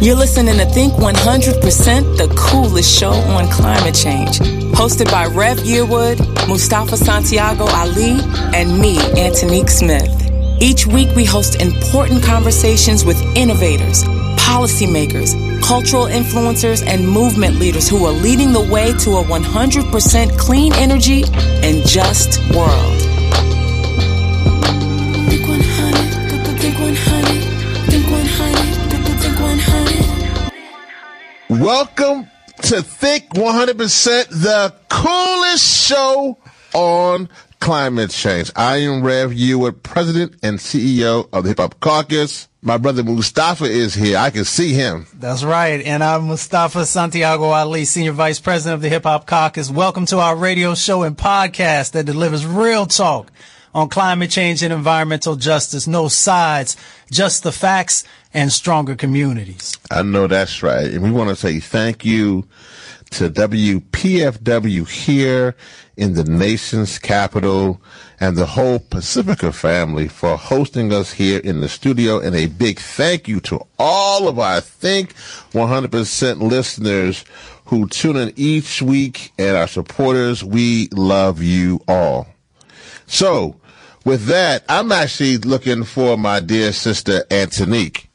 [0.00, 4.38] You're listening to Think 100%, the coolest show on climate change.
[4.78, 8.20] Hosted by Rev Yearwood, Mustafa Santiago Ali,
[8.54, 10.08] and me, Antonique Smith.
[10.60, 14.04] Each week we host important conversations with innovators,
[14.38, 15.34] policymakers,
[15.64, 21.24] cultural influencers, and movement leaders who are leading the way to a 100% clean energy
[21.64, 23.07] and just world.
[31.68, 32.30] Welcome
[32.62, 36.38] to Think 100%, the coolest show
[36.72, 37.28] on
[37.60, 38.50] climate change.
[38.56, 42.48] I am Rev Yearwood, President and CEO of the Hip Hop Caucus.
[42.62, 44.16] My brother Mustafa is here.
[44.16, 45.08] I can see him.
[45.12, 45.82] That's right.
[45.82, 49.70] And I'm Mustafa Santiago Ali, Senior Vice President of the Hip Hop Caucus.
[49.70, 53.30] Welcome to our radio show and podcast that delivers real talk
[53.74, 55.86] on climate change and environmental justice.
[55.86, 56.78] No sides,
[57.10, 59.76] just the facts and stronger communities.
[59.90, 60.86] I know that's right.
[60.86, 62.46] And we want to say thank you
[63.10, 65.56] to WPFW here
[65.96, 67.80] in the nation's capital
[68.20, 72.20] and the whole Pacifica family for hosting us here in the studio.
[72.20, 75.14] And a big thank you to all of our Think
[75.52, 77.24] 100% listeners
[77.64, 80.44] who tune in each week and our supporters.
[80.44, 82.26] We love you all.
[83.06, 83.56] So
[84.04, 88.07] with that, I'm actually looking for my dear sister Antonique.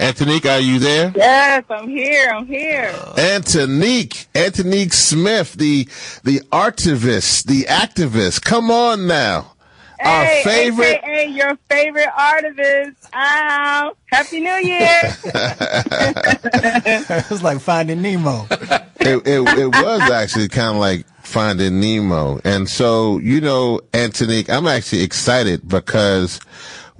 [0.00, 1.12] Antonique, are you there?
[1.14, 2.30] Yes, I'm here.
[2.30, 2.90] I'm here.
[3.18, 5.84] Antonique, Antonique Smith, the
[6.24, 8.42] the artivist, the activist.
[8.42, 9.52] Come on now.
[10.02, 13.04] Our favorite AKA your favorite artist.
[13.14, 15.00] Um, Happy New Year.
[16.94, 18.46] it was like finding Nemo.
[18.50, 22.40] it, it, it was actually kind of like finding Nemo.
[22.44, 26.40] And so, you know, Antonique, I'm actually excited because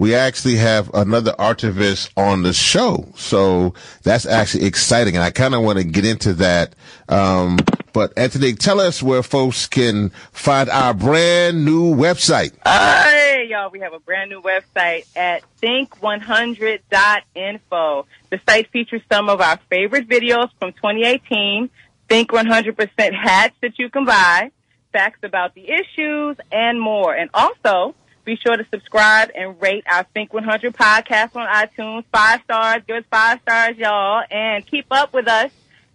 [0.01, 3.07] we actually have another artivist on the show.
[3.15, 5.15] So that's actually exciting.
[5.15, 6.73] And I kind of want to get into that.
[7.07, 7.59] Um,
[7.93, 12.51] but Antonique, tell us where folks can find our brand new website.
[12.65, 18.07] hey, y'all, we have a brand new website at think100.info.
[18.31, 21.69] The site features some of our favorite videos from 2018,
[22.09, 24.49] Think 100% hats that you can buy,
[24.91, 27.13] facts about the issues, and more.
[27.13, 27.93] And also,
[28.23, 32.03] be sure to subscribe and rate our Think 100 podcast on iTunes.
[32.11, 34.23] Five stars, give us five stars, y'all.
[34.29, 35.51] And keep up with us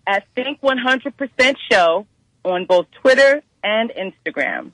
[0.06, 2.06] at Think 100% Show
[2.44, 4.72] on both Twitter and Instagram.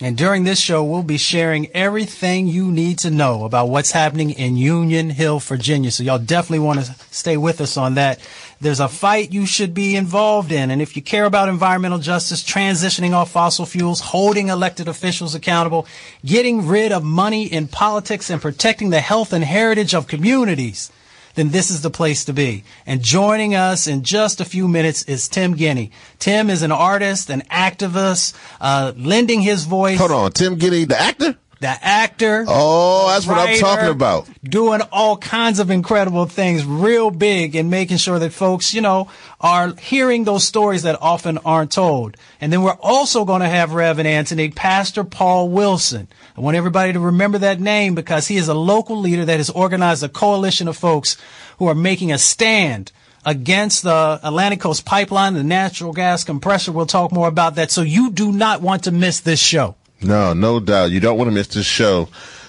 [0.00, 4.30] And during this show, we'll be sharing everything you need to know about what's happening
[4.30, 5.90] in Union Hill, Virginia.
[5.90, 8.20] So y'all definitely want to stay with us on that.
[8.60, 10.70] There's a fight you should be involved in.
[10.70, 15.86] And if you care about environmental justice, transitioning off fossil fuels, holding elected officials accountable,
[16.24, 20.90] getting rid of money in politics and protecting the health and heritage of communities,
[21.34, 22.64] then this is the place to be.
[22.86, 25.90] And joining us in just a few minutes is Tim Guinee.
[26.18, 29.98] Tim is an artist, an activist, uh, lending his voice.
[29.98, 31.36] Hold on, Tim Guinee, the actor?
[31.58, 32.44] The actor.
[32.46, 34.28] Oh, that's what I'm talking about.
[34.44, 39.08] Doing all kinds of incredible things, real big, and making sure that folks, you know,
[39.40, 42.18] are hearing those stories that often aren't told.
[42.42, 46.08] And then we're also going to have Rev and Antonique, Pastor Paul Wilson.
[46.36, 49.48] I want everybody to remember that name because he is a local leader that has
[49.48, 51.16] organized a coalition of folks
[51.58, 52.92] who are making a stand
[53.24, 56.70] against the Atlantic Coast Pipeline, the natural gas compressor.
[56.70, 57.70] We'll talk more about that.
[57.70, 59.74] So you do not want to miss this show.
[60.02, 60.90] No, no doubt.
[60.90, 62.08] You don't want to miss this show.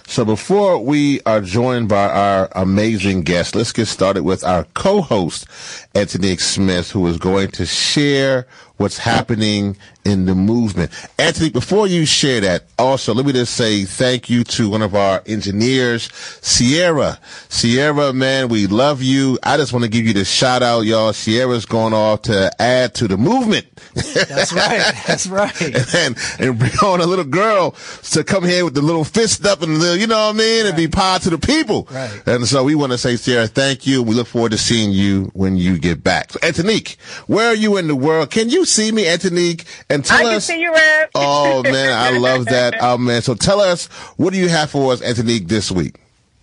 [0.10, 5.46] So before we are joined by our amazing guest, let's get started with our co-host,
[5.94, 8.48] Antonique Smith, who is going to share
[8.78, 10.92] what's happening in the movement.
[11.20, 14.96] Antonique, before you share that, also, let me just say thank you to one of
[14.96, 16.10] our engineers,
[16.42, 17.20] Sierra.
[17.50, 19.38] Sierra, man, we love you.
[19.44, 21.12] I just want to give you the shout out, y'all.
[21.12, 23.66] Sierra's going off to add to the movement.
[23.94, 24.94] That's right.
[25.08, 25.62] That's right.
[25.96, 27.72] and, and bring on a little girl
[28.12, 30.66] to come here with the little fist up and the you know what I mean,
[30.68, 31.88] and be part to the people.
[31.92, 32.28] Right.
[32.28, 34.04] And so we want to say, Sierra, thank you.
[34.04, 36.32] We look forward to seeing you when you get back.
[36.32, 38.32] So, Antonique, where are you in the world?
[38.32, 39.66] Can you see me, Antonique?
[39.90, 40.46] And tell I can us.
[40.46, 41.10] see you, Rev.
[41.16, 42.76] oh man, I love that.
[42.82, 43.22] Oh man.
[43.22, 43.88] So tell us,
[44.18, 46.00] what do you have for us, Antonique, this week?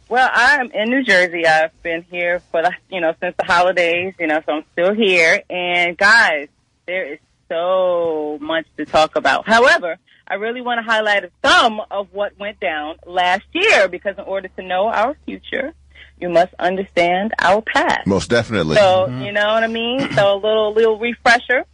[0.08, 1.46] Well, I'm in New Jersey.
[1.46, 4.94] I've been here for the, you know, since the holidays, you know, so I'm still
[4.94, 5.42] here.
[5.48, 6.48] And guys,
[6.86, 7.18] there is
[7.48, 9.46] so much to talk about.
[9.46, 9.96] However,
[10.28, 14.48] I really want to highlight some of what went down last year because in order
[14.48, 15.74] to know our future,
[16.20, 18.06] you must understand our past.
[18.06, 18.76] Most definitely.
[18.76, 19.22] So, mm-hmm.
[19.22, 20.12] you know what I mean?
[20.12, 21.64] So a little, little refresher.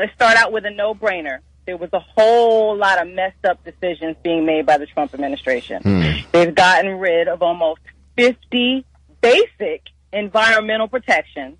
[0.00, 1.40] Let's start out with a no-brainer.
[1.66, 5.82] There was a whole lot of messed up decisions being made by the Trump administration.
[5.82, 6.20] Hmm.
[6.32, 7.82] They've gotten rid of almost
[8.16, 8.86] 50
[9.20, 11.58] basic environmental protections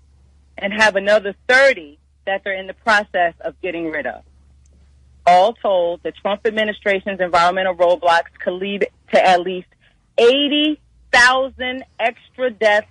[0.57, 4.23] and have another 30 that they're in the process of getting rid of.
[5.27, 9.67] All told, the Trump administration's environmental roadblocks could lead to at least
[10.17, 12.87] 80,000 extra deaths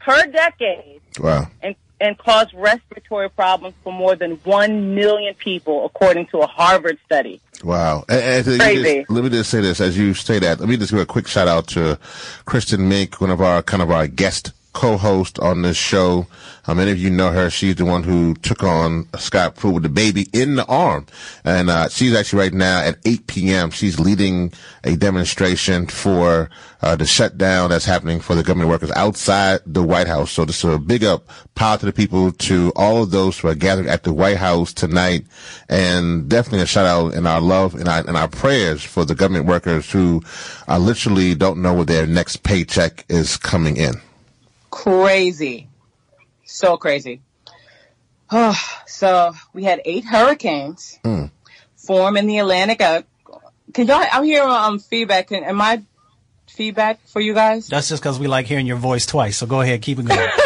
[0.00, 1.48] per decade Wow.
[1.62, 6.98] and, and cause respiratory problems for more than 1 million people, according to a Harvard
[7.06, 7.40] study.
[7.64, 8.04] Wow.
[8.08, 8.98] And, and Crazy.
[8.98, 10.60] just- let me just say this as you say that.
[10.60, 11.98] Let me just give a quick shout out to
[12.46, 16.26] Kristin Mink, one of our kind of our guest co-host on this show.
[16.66, 17.48] Uh, many of you know her.
[17.48, 21.06] She's the one who took on Scott Pruitt with the baby in the arm.
[21.44, 23.70] And, uh, she's actually right now at 8 p.m.
[23.70, 24.52] She's leading
[24.84, 26.50] a demonstration for,
[26.82, 30.30] uh, the shutdown that's happening for the government workers outside the White House.
[30.30, 33.54] So just a big up power to the people, to all of those who are
[33.54, 35.24] gathered at the White House tonight.
[35.70, 39.14] And definitely a shout out in our love and our, and our prayers for the
[39.14, 40.22] government workers who
[40.68, 44.02] uh, literally don't know where their next paycheck is coming in.
[44.76, 45.68] Crazy.
[46.44, 47.20] So crazy.
[48.86, 51.30] so we had eight hurricanes Mm.
[51.76, 52.80] form in the Atlantic.
[52.82, 53.02] Uh,
[53.72, 55.28] can y'all, I'm hearing um, feedback.
[55.28, 55.82] Can, am I
[56.46, 57.68] feedback for you guys?
[57.68, 59.38] That's just because we like hearing your voice twice.
[59.38, 60.28] So go ahead, keep it going.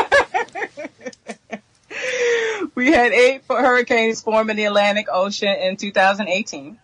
[2.76, 6.78] We had eight hurricanes form in the Atlantic Ocean in 2018,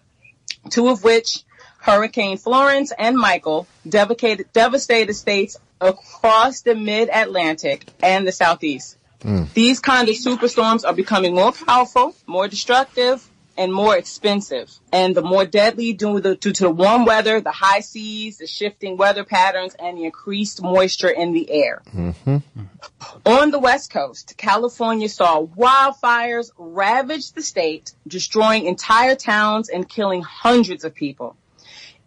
[0.68, 1.38] two of which,
[1.86, 8.96] Hurricane Florence and Michael, devastated, devastated states across the mid-Atlantic and the southeast.
[9.22, 9.44] Hmm.
[9.54, 13.24] These kind of superstorms are becoming more powerful, more destructive,
[13.56, 17.52] and more expensive, and the more deadly due, the, due to the warm weather, the
[17.52, 21.82] high seas, the shifting weather patterns, and the increased moisture in the air.
[21.94, 22.38] Mm-hmm.
[23.24, 30.22] On the West Coast, California saw wildfires ravage the state, destroying entire towns and killing
[30.22, 31.36] hundreds of people.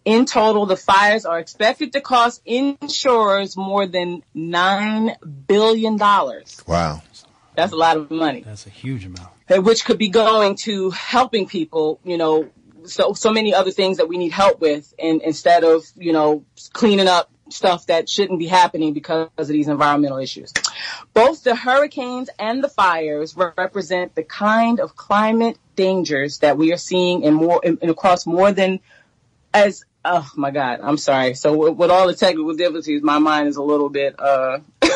[0.05, 5.97] In total, the fires are expected to cost insurers more than $9 billion.
[5.97, 7.01] Wow.
[7.55, 9.29] That's a lot of money, That's a huge amount.
[9.49, 12.49] which could be going to helping people, you know,
[12.85, 16.45] so, so many other things that we need help with and instead of, you know,
[16.71, 20.53] cleaning up stuff that shouldn't be happening because of these environmental issues.
[21.13, 26.71] Both the hurricanes and the fires re- represent the kind of climate dangers that we
[26.71, 28.79] are seeing in more, in, in across more than
[29.53, 31.33] as, oh my God, I'm sorry.
[31.35, 34.59] So with, with all the technical difficulties, my mind is a little bit, uh,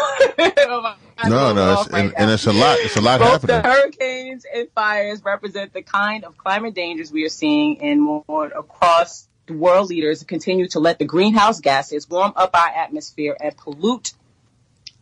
[1.28, 2.78] No, no, it's, and, and it's a lot.
[2.80, 7.24] It's a lot both the hurricanes and fires represent the kind of climate dangers we
[7.26, 12.34] are seeing and more across the world leaders continue to let the greenhouse gases warm
[12.36, 14.14] up our atmosphere and pollute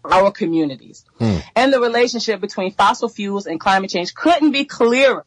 [0.03, 1.05] our communities.
[1.55, 5.25] And the relationship between fossil fuels and climate change couldn't be clearer.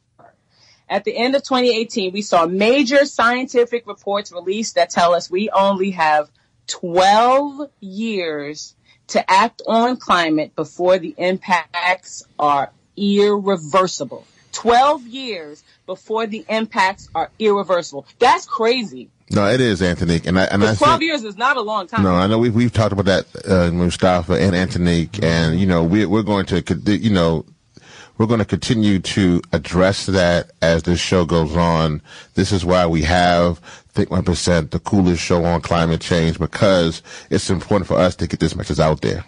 [0.88, 5.48] At the end of 2018, we saw major scientific reports released that tell us we
[5.50, 6.30] only have
[6.66, 8.74] 12 years
[9.08, 14.26] to act on climate before the impacts are irreversible.
[14.52, 18.06] 12 years before the impacts are irreversible.
[18.18, 19.10] That's crazy.
[19.30, 20.26] No, it is, Antonique.
[20.26, 22.02] And I, and I 12 think, years is not a long time.
[22.02, 25.82] No, I know we've, we've talked about that, uh, Mustafa and Antonique, and, you know,
[25.82, 27.44] we, we're going to, you know,
[28.18, 32.00] we're going to continue to address that as this show goes on.
[32.34, 33.60] This is why we have
[33.94, 38.40] Think 1%, the coolest show on climate change, because it's important for us to get
[38.40, 39.24] this message out there.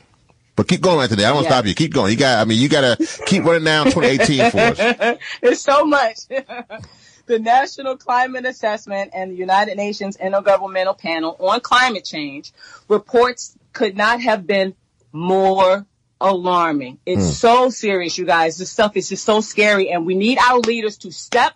[0.56, 1.24] But keep going, Antonique.
[1.24, 1.50] I don't Yeah.
[1.50, 1.74] stop you.
[1.74, 2.10] Keep going.
[2.10, 5.18] You got, I mean, you got to keep running down 2018 for us.
[5.42, 6.16] It's so much.
[7.26, 12.52] the National Climate Assessment and the United Nations Intergovernmental Panel on Climate Change
[12.88, 14.74] reports could not have been
[15.12, 15.86] more
[16.20, 16.98] alarming.
[17.06, 18.58] It's so serious, you guys.
[18.58, 21.54] This stuff is just so scary and we need our leaders to step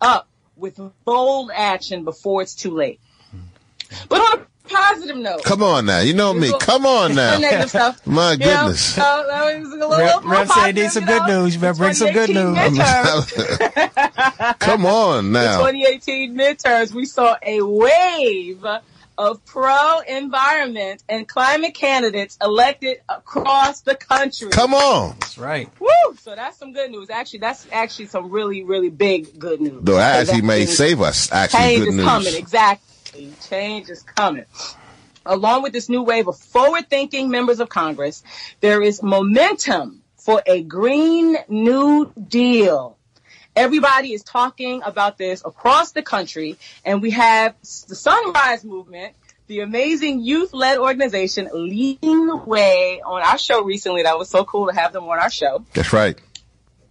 [0.00, 3.00] up with bold action before it's too late.
[4.08, 6.00] But on a positive note, Come on now.
[6.00, 6.52] You know me.
[6.60, 7.38] Come on now.
[7.38, 8.00] negative stuff.
[8.06, 8.96] My You know, goodness.
[8.96, 11.54] uh, that was a little Rep- Rep said he some you good news.
[11.54, 12.56] You better bring some good news.
[14.60, 15.58] Come on now.
[15.58, 15.70] the now.
[15.70, 18.64] 2018 midterms, we saw a wave
[19.20, 24.48] of pro-environment and climate candidates elected across the country.
[24.48, 25.14] Come on.
[25.20, 25.68] That's right.
[25.78, 25.88] Woo!
[26.20, 27.10] So that's some good news.
[27.10, 29.82] Actually, that's actually some really, really big good news.
[29.82, 31.30] Though that So actually may means save us.
[31.30, 32.04] Actually, Change good is news.
[32.06, 32.34] coming.
[32.34, 33.32] Exactly.
[33.46, 34.46] Change is coming.
[35.26, 38.22] Along with this new wave of forward-thinking members of Congress,
[38.60, 42.96] there is momentum for a Green New Deal.
[43.56, 49.14] Everybody is talking about this across the country, and we have the Sunrise Movement,
[49.48, 54.04] the amazing youth-led organization leading the way on our show recently.
[54.04, 55.64] That was so cool to have them on our show.
[55.74, 56.16] That's right.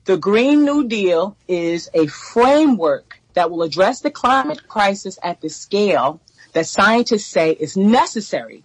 [0.03, 5.49] The Green New Deal is a framework that will address the climate crisis at the
[5.49, 6.19] scale
[6.53, 8.63] that scientists say is necessary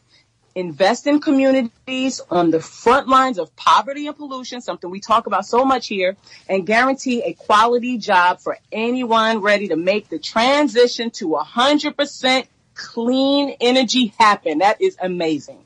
[0.55, 5.47] invest in communities on the front lines of poverty and pollution, something we talk about
[5.47, 6.17] so much here,
[6.49, 13.57] and guarantee a quality job for anyone ready to make the transition to 100% clean
[13.61, 14.59] energy happen.
[14.59, 15.64] That is amazing.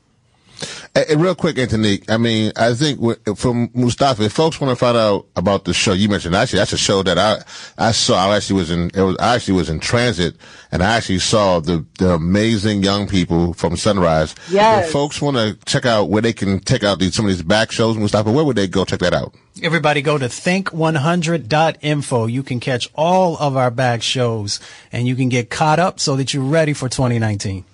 [1.07, 3.01] And real quick, Antonique, I mean, I think
[3.37, 6.73] from Mustafa, if folks want to find out about the show you mentioned, actually, that's
[6.73, 7.43] a show that I,
[7.79, 8.29] I saw.
[8.29, 10.35] I actually was in, it was, I actually was in transit
[10.73, 14.35] and I actually saw the, the amazing young people from Sunrise.
[14.51, 14.87] Yes.
[14.87, 17.43] If folks want to check out where they can check out these, some of these
[17.43, 19.35] back shows, Mustafa, where would they go check that out?
[19.63, 22.27] Everybody go to think100.info.
[22.27, 24.59] You can catch all of our back shows
[24.91, 27.65] and you can get caught up so that you're ready for 2019.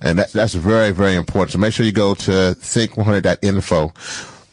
[0.00, 1.52] And that, that's very, very important.
[1.52, 3.92] So make sure you go to think100.info.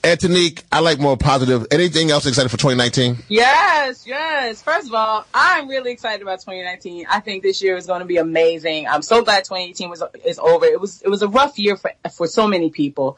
[0.04, 1.66] Antonique, I like more positive.
[1.72, 3.18] Anything else excited for 2019?
[3.28, 4.62] Yes, yes.
[4.62, 7.08] First of all, I'm really excited about 2019.
[7.10, 8.88] I think this year is going to be amazing.
[8.88, 10.66] I'm so glad 2018 was is over.
[10.66, 13.18] It was it was a rough year for for so many people.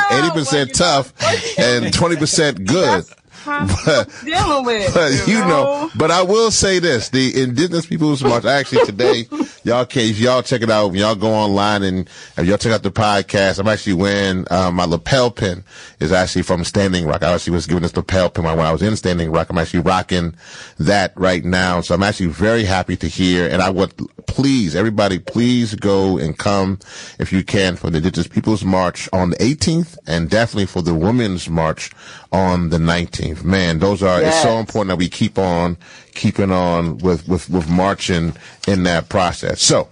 [0.48, 1.12] 80% Well, tough
[1.58, 3.04] and 20% good.
[3.84, 4.94] But, dealing with.
[4.94, 8.44] but you know, but I will say this: the Indigenous Peoples March.
[8.44, 9.26] Actually, today,
[9.64, 10.88] y'all can if y'all check it out.
[10.88, 14.70] When y'all go online and if y'all check out the podcast, I'm actually wearing uh,
[14.70, 15.64] my lapel pin
[16.00, 17.22] is actually from Standing Rock.
[17.22, 19.50] I actually was given this lapel pin when I was in Standing Rock.
[19.50, 20.34] I'm actually rocking
[20.78, 21.80] that right now.
[21.80, 23.48] So I'm actually very happy to hear.
[23.48, 23.92] And I would
[24.26, 26.78] please everybody, please go and come
[27.18, 30.94] if you can for the Indigenous Peoples March on the 18th, and definitely for the
[30.94, 31.90] Women's March
[32.32, 33.33] on the 19th.
[33.42, 35.76] Man, those are it's so important that we keep on
[36.14, 38.36] keeping on with with with marching
[38.68, 39.62] in that process.
[39.62, 39.88] So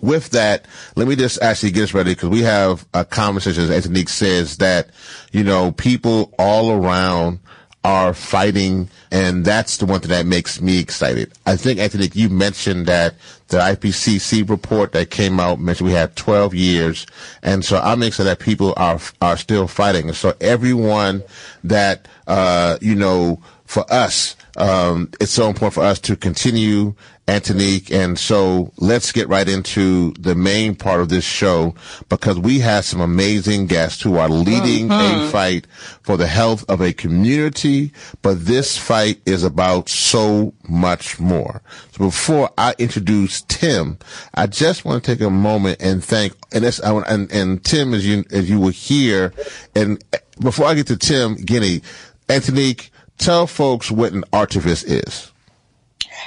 [0.00, 0.66] with that,
[0.96, 4.58] let me just actually get us ready because we have a conversation, as Antonique says,
[4.58, 4.90] that,
[5.32, 7.40] you know, people all around
[7.84, 11.32] are fighting, and that's the one thing that makes me excited.
[11.46, 13.14] I think, Antonique, you mentioned that
[13.48, 17.06] the IPCC report that came out mentioned we had 12 years,
[17.42, 20.08] and so I'm sure that people are are still fighting.
[20.08, 21.22] And so everyone
[21.64, 26.94] that, uh, you know, for us, um, it's so important for us to continue,
[27.28, 27.92] Antonique.
[27.92, 31.74] And so let's get right into the main part of this show
[32.08, 35.66] because we have some amazing guests who are leading a fight
[36.02, 37.92] for the health of a community.
[38.22, 41.62] But this fight is about so much more.
[41.92, 43.98] So before I introduce Tim,
[44.34, 47.62] I just want to take a moment and thank, and this, I want, and, and
[47.62, 49.32] Tim, as you, as you will hear,
[49.76, 50.02] and
[50.40, 51.82] before I get to Tim Guinee,
[52.30, 55.32] Antonique, tell folks what an artivist is.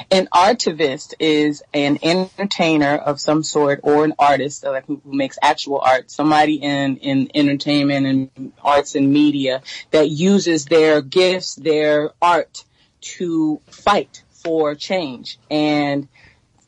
[0.10, 5.38] An artivist is an entertainer of some sort or an artist like who, who makes
[5.42, 12.12] actual art, somebody in, in entertainment and arts and media that uses their gifts, their
[12.22, 12.64] art
[13.02, 15.38] to fight for change.
[15.52, 16.08] And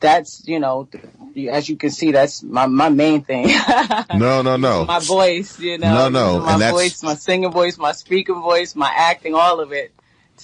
[0.00, 0.88] that's, you know,
[1.50, 3.48] as you can see, that's my, my main thing.
[4.14, 4.84] No, no, no.
[4.84, 5.92] my voice, you know.
[5.94, 9.60] No, no, My and that's- voice, my singing voice, my speaking voice, my acting, all
[9.60, 9.92] of it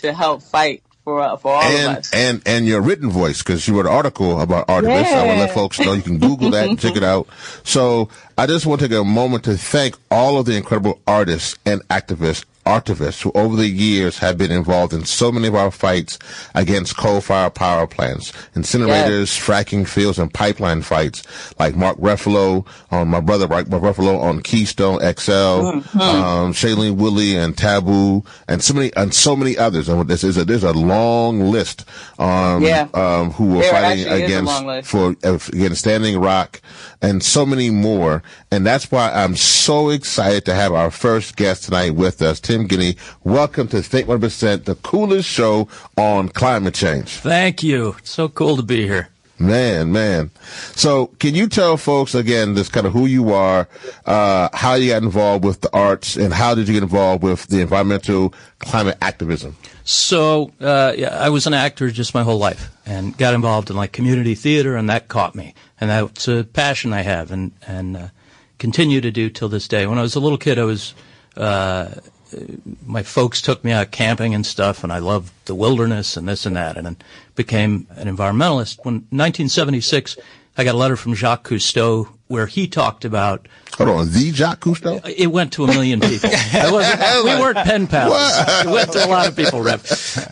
[0.01, 2.13] to help fight for, uh, for all of us.
[2.13, 5.13] and and your written voice because you wrote an article about artivists.
[5.13, 7.27] I want to let folks know you can Google that and check it out.
[7.65, 11.57] So I just want to take a moment to thank all of the incredible artists
[11.65, 15.71] and activists artivists who over the years have been involved in so many of our
[15.71, 16.19] fights
[16.55, 21.23] against coal-fired power plants, incinerators, fracking fields, and pipeline fights,
[21.59, 25.31] like Mark Ruffalo, on my brother Mark Ruffalo on Keystone XL,
[26.01, 29.89] um, Shailene Woodley and Taboo, and so many and so many others.
[29.89, 31.85] And this is a, there's a long list
[32.19, 32.89] um, Yeah.
[32.95, 36.61] um, who were There fighting actually is a against for uh, against Standing Rock
[37.03, 38.23] and so many more.
[38.51, 42.67] And that's why I'm so excited to have our first guest tonight with us, Tim
[42.67, 42.97] Guinee.
[43.23, 47.11] Welcome to Think 1%, the coolest show on climate change.
[47.11, 47.95] Thank you.
[47.99, 49.09] It's so cool to be here.
[49.39, 50.33] Man, man.
[50.75, 53.69] So can you tell folks again, just kind of who you are,
[54.05, 57.47] uh, how you got involved with the arts and how did you get involved with
[57.47, 59.57] the environmental climate activism?
[59.85, 63.77] So, uh, yeah, I was an actor just my whole life and got involved in
[63.77, 65.55] like community theater and that caught me.
[65.81, 68.09] And that's a passion I have and, and, uh,
[68.59, 69.87] continue to do till this day.
[69.87, 70.95] When I was a little kid, I was,
[71.37, 71.91] uh,
[72.87, 76.47] my folks took me out camping and stuff, and I loved the wilderness and this
[76.47, 76.97] and that, and then
[77.35, 78.79] became an environmentalist.
[78.85, 80.17] When 1976,
[80.57, 84.61] I got a letter from Jacques Cousteau where he talked about Hold on, the Jacques
[84.61, 85.01] Cousteau?
[85.17, 86.31] it went to a million people.
[86.63, 88.13] We weren't pen pals.
[88.65, 89.83] It went to a lot of people, Rev.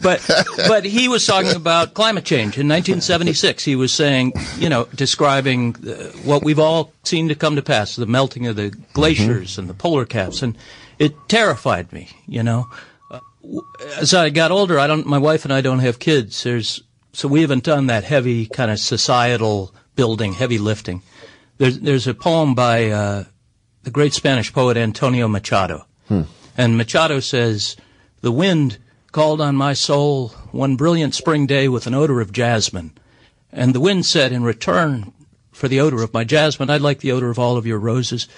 [0.00, 0.24] But
[0.68, 3.64] but he was talking about climate change in 1976.
[3.64, 7.96] He was saying, you know, describing uh, what we've all seen to come to pass:
[7.96, 10.56] the melting of the glaciers and the polar caps, and
[10.98, 12.08] it terrified me.
[12.26, 12.66] You know,
[13.10, 13.20] Uh,
[13.98, 15.06] as I got older, I don't.
[15.06, 16.42] My wife and I don't have kids.
[16.42, 21.02] There's so we haven't done that heavy kind of societal building, heavy lifting.
[21.58, 22.90] There's there's a poem by.
[22.90, 23.24] Uh,
[23.84, 25.86] the great Spanish poet Antonio Machado.
[26.58, 27.76] And Machado says,
[28.20, 28.76] The wind
[29.12, 32.90] called on my soul one brilliant spring day with an odor of jasmine.
[33.50, 35.12] And the wind said, In return
[35.52, 38.28] for the odor of my jasmine, I'd like the odor of all of your roses.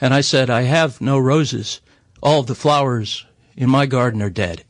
[0.00, 1.80] And I said, I have no roses.
[2.22, 4.64] All of the flowers in my garden are dead.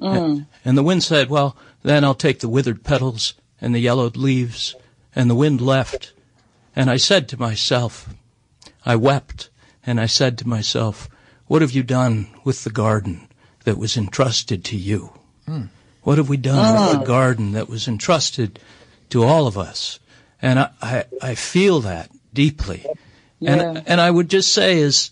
[0.00, 4.16] And, and the wind said, Well, then I'll take the withered petals and the yellowed
[4.16, 4.74] leaves.
[5.14, 6.12] And the wind left.
[6.74, 8.12] And I said to myself,
[8.84, 9.48] I wept,
[9.86, 11.08] and I said to myself,
[11.46, 13.28] What have you done with the garden
[13.64, 15.12] that was entrusted to you?
[15.46, 15.66] Hmm.
[16.02, 17.06] What have we done with the ah.
[17.06, 18.58] garden that was entrusted
[19.10, 20.00] to all of us?
[20.42, 22.84] And I, I, I feel that deeply.
[23.38, 23.52] Yeah.
[23.52, 25.10] And, and I would just say is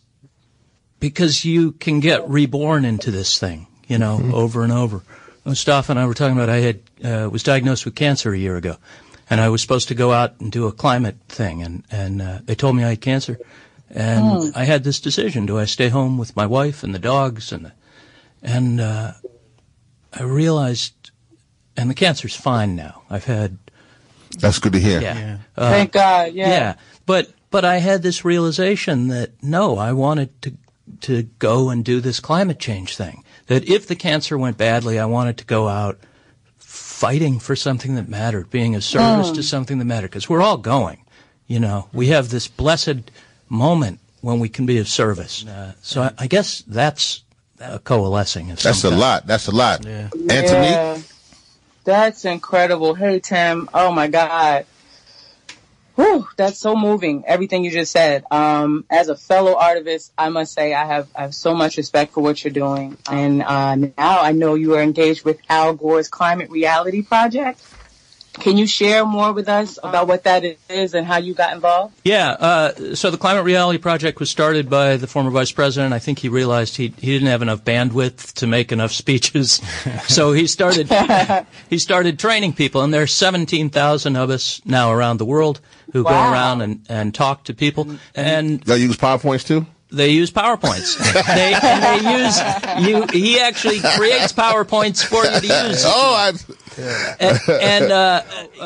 [1.02, 5.02] because you can get reborn into this thing, you know, over and over.
[5.44, 8.56] Mustafa and I were talking about I had uh, was diagnosed with cancer a year
[8.56, 8.76] ago,
[9.28, 12.38] and I was supposed to go out and do a climate thing, and and uh,
[12.44, 13.38] they told me I had cancer,
[13.90, 17.50] and I had this decision: do I stay home with my wife and the dogs,
[17.52, 17.72] and the,
[18.40, 19.12] and uh,
[20.12, 21.10] I realized,
[21.76, 23.02] and the cancer's fine now.
[23.10, 23.58] I've had
[24.38, 25.00] That's good to hear.
[25.00, 26.32] yeah, Uh, Thank God.
[26.34, 26.48] Yeah.
[26.48, 26.74] yeah.
[27.04, 30.52] But but I had this realization that no, I wanted to
[31.02, 33.24] to go and do this climate change thing.
[33.46, 35.98] That if the cancer went badly, I wanted to go out
[36.58, 40.10] fighting for something that mattered, being of service to something that mattered.
[40.10, 41.04] Because we're all going.
[41.46, 43.10] You know, we have this blessed
[43.48, 45.44] moment when we can be of service.
[45.46, 47.24] Uh, so I, I guess that's
[47.60, 48.50] uh, coalescing.
[48.50, 49.00] Of That's some a kind.
[49.00, 49.26] lot.
[49.26, 49.84] That's a lot.
[49.84, 50.30] Antonique?
[50.30, 50.98] Yeah.
[51.84, 52.94] That's incredible.
[52.94, 53.68] Hey, Tim.
[53.74, 54.66] Oh, my God.
[55.94, 57.24] Whew, that's so moving.
[57.26, 58.24] Everything you just said.
[58.30, 62.14] Um, as a fellow artist, I must say I have, I have so much respect
[62.14, 62.96] for what you're doing.
[63.10, 67.62] And uh, now I know you are engaged with Al Gore's Climate Reality Project.
[68.34, 71.94] Can you share more with us about what that is and how you got involved?
[72.02, 75.92] Yeah, uh, so the Climate Reality Project was started by the former vice president.
[75.92, 79.60] I think he realized he he didn't have enough bandwidth to make enough speeches,
[80.08, 80.88] so he started
[81.70, 85.60] he started training people, and there are seventeen thousand of us now around the world
[85.92, 89.66] who go around and, and talk to people, and Y'all use PowerPoints too?
[89.90, 90.96] they use PowerPoints.
[91.26, 93.06] they and they use you.
[93.12, 96.32] He actually creates PowerPoints for you to use Oh,
[96.78, 98.22] I, and, and uh,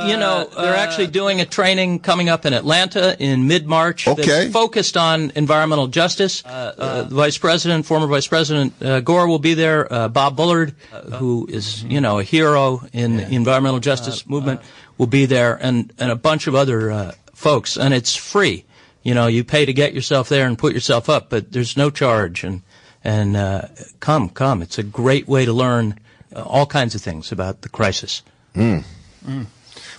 [0.07, 4.23] you know they're actually doing a training coming up in Atlanta in mid March Okay.
[4.25, 6.45] that's focused on environmental justice.
[6.45, 9.93] Uh, uh, the Vice President, former Vice President uh, Gore, will be there.
[9.93, 14.61] Uh, Bob Bullard, uh, who is you know a hero in the environmental justice movement,
[14.99, 17.77] will be there, and and a bunch of other uh, folks.
[17.77, 18.65] And it's free.
[19.03, 21.91] You know, you pay to get yourself there and put yourself up, but there's no
[21.91, 22.43] charge.
[22.43, 22.63] And
[23.05, 23.69] and uh,
[24.01, 24.63] come, come.
[24.63, 26.01] It's a great way to learn
[26.37, 28.23] uh, all kinds of things about the crisis.
[28.55, 28.81] Hmm.
[29.25, 29.45] Hmm.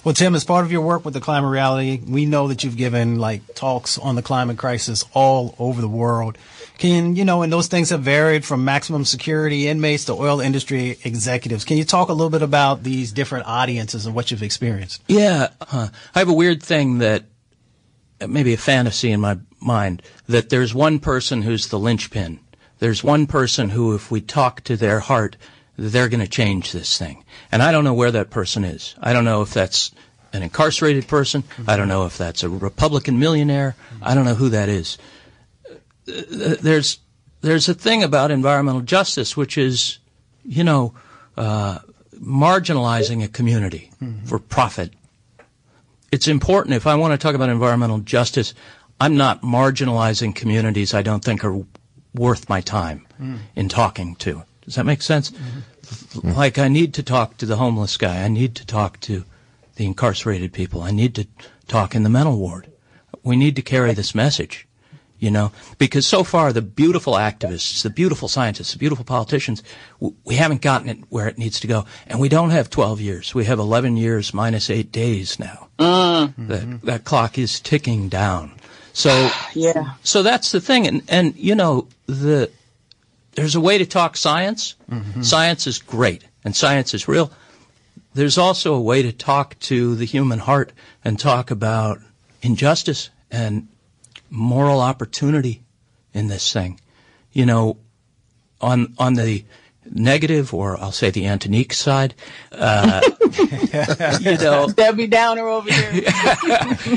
[0.03, 2.77] Well, Tim, as part of your work with the climate reality, we know that you've
[2.77, 6.37] given like talks on the climate crisis all over the world.
[6.77, 10.99] Can you know, and those things have varied from maximum security inmates to oil industry
[11.03, 11.65] executives.
[11.65, 15.03] Can you talk a little bit about these different audiences and what you've experienced?
[15.07, 15.87] Yeah, huh.
[16.13, 17.23] I have a weird thing that
[18.21, 22.39] uh, maybe a fantasy in my mind that there's one person who's the linchpin
[22.79, 25.35] there's one person who, if we talk to their heart,
[25.77, 27.23] they're going to change this thing.
[27.51, 28.95] And I don't know where that person is.
[28.99, 29.91] I don't know if that's
[30.33, 31.43] an incarcerated person.
[31.67, 33.75] I don't know if that's a Republican millionaire.
[34.01, 34.97] I don't know who that is.
[36.05, 36.99] There's
[37.41, 39.99] there's a thing about environmental justice, which is,
[40.43, 40.95] you know,
[41.37, 41.79] uh,
[42.15, 44.25] marginalizing a community mm-hmm.
[44.25, 44.91] for profit.
[46.11, 46.75] It's important.
[46.75, 48.53] If I want to talk about environmental justice,
[48.99, 51.63] I'm not marginalizing communities I don't think are
[52.15, 53.39] worth my time mm.
[53.55, 54.43] in talking to.
[54.67, 55.31] Does that make sense?
[55.31, 56.31] Mm-hmm.
[56.31, 58.21] Like I need to talk to the homeless guy.
[58.23, 59.23] I need to talk to
[59.77, 60.81] the incarcerated people.
[60.81, 61.25] I need to
[61.69, 62.69] talk in the mental ward.
[63.23, 64.67] We need to carry this message,
[65.19, 69.63] you know, because so far the beautiful activists, the beautiful scientists, the beautiful politicians,
[70.25, 71.85] we haven't gotten it where it needs to go.
[72.05, 73.33] And we don't have 12 years.
[73.33, 75.69] We have 11 years minus eight days now.
[75.79, 76.47] Mm-hmm.
[76.47, 78.51] That, that clock is ticking down.
[78.91, 79.93] So, yeah.
[80.03, 80.85] So that's the thing.
[80.87, 82.51] And, and, you know, the,
[83.37, 84.75] there's a way to talk science.
[84.91, 85.21] Mm-hmm.
[85.21, 87.31] Science is great and science is real
[88.17, 90.73] there's also a way to talk to the human heart
[91.05, 91.99] and talk about
[92.41, 93.67] injustice and
[94.31, 95.61] moral opportunity
[96.13, 96.79] in this thing.
[97.31, 97.77] You know,
[98.59, 99.45] on on the
[99.85, 102.15] negative, or I'll say the Antonique side,
[102.51, 103.01] uh,
[104.19, 106.03] you know, Debbie Downer over here.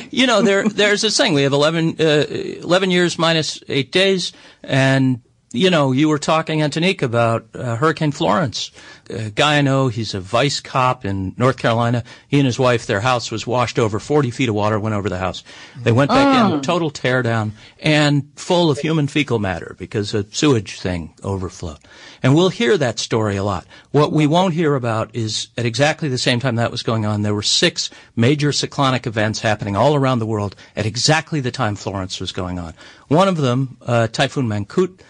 [0.11, 1.35] you know, there there's this thing.
[1.35, 2.25] We have 11, uh,
[2.63, 5.21] 11 years minus eight days, and
[5.53, 8.71] you know, you were talking, Antonique, about uh, Hurricane Florence.
[9.09, 12.05] A guy I know, he's a vice cop in North Carolina.
[12.29, 13.99] He and his wife, their house was washed over.
[13.99, 15.43] 40 feet of water went over the house.
[15.83, 16.55] They went back oh.
[16.55, 21.79] in, total teardown, and full of human fecal matter because a sewage thing overflowed.
[22.23, 23.67] And we'll hear that story a lot.
[23.91, 27.23] What we won't hear about is at exactly the same time that was going on,
[27.23, 31.75] there were six major cyclonic events happening all around the world at exactly the time
[31.75, 32.75] Florence was going on.
[33.09, 35.01] One of them, uh, Typhoon Mangkhut,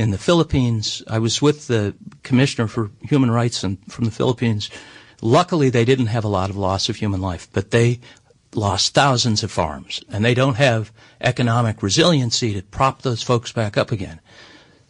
[0.00, 1.02] in the Philippines.
[1.06, 4.70] I was with the commissioner for human rights and from the Philippines.
[5.20, 8.00] Luckily, they didn't have a lot of loss of human life, but they
[8.54, 13.76] lost thousands of farms and they don't have economic resiliency to prop those folks back
[13.76, 14.20] up again.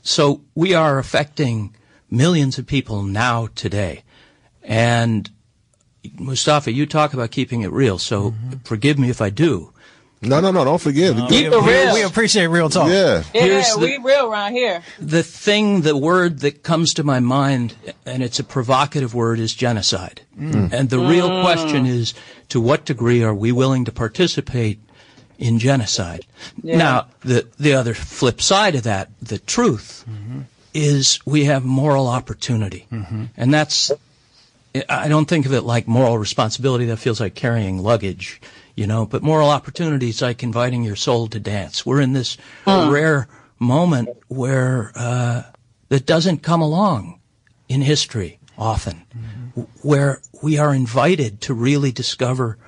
[0.02, 1.74] So we are affecting
[2.08, 4.04] millions of people now today.
[4.62, 5.28] And
[6.20, 8.58] Mustafa, you talk about keeping it real, so mm-hmm.
[8.62, 9.72] forgive me if I do.
[10.22, 10.64] No, no, no.
[10.64, 11.16] Don't forget.
[11.16, 11.94] Uh, Keep we, it real.
[11.94, 12.88] We appreciate real talk.
[12.90, 13.22] Yeah.
[13.32, 14.82] Yeah, the, we real around here.
[14.98, 19.54] The thing, the word that comes to my mind, and it's a provocative word, is
[19.54, 20.20] genocide.
[20.38, 20.72] Mm.
[20.72, 21.08] And the mm.
[21.08, 22.12] real question is,
[22.50, 24.78] to what degree are we willing to participate
[25.38, 26.26] in genocide?
[26.62, 26.76] Yeah.
[26.76, 30.40] Now, the, the other flip side of that, the truth, mm-hmm.
[30.74, 32.86] is we have moral opportunity.
[32.92, 33.24] Mm-hmm.
[33.38, 33.90] And that's,
[34.86, 36.84] I don't think of it like moral responsibility.
[36.86, 38.40] That feels like carrying luggage
[38.74, 41.84] you know, but moral opportunities like inviting your soul to dance.
[41.84, 42.90] We're in this mm.
[42.90, 43.28] rare
[43.58, 45.42] moment where uh,
[45.88, 47.20] that doesn't come along
[47.68, 49.62] in history often, mm-hmm.
[49.82, 52.58] where we are invited to really discover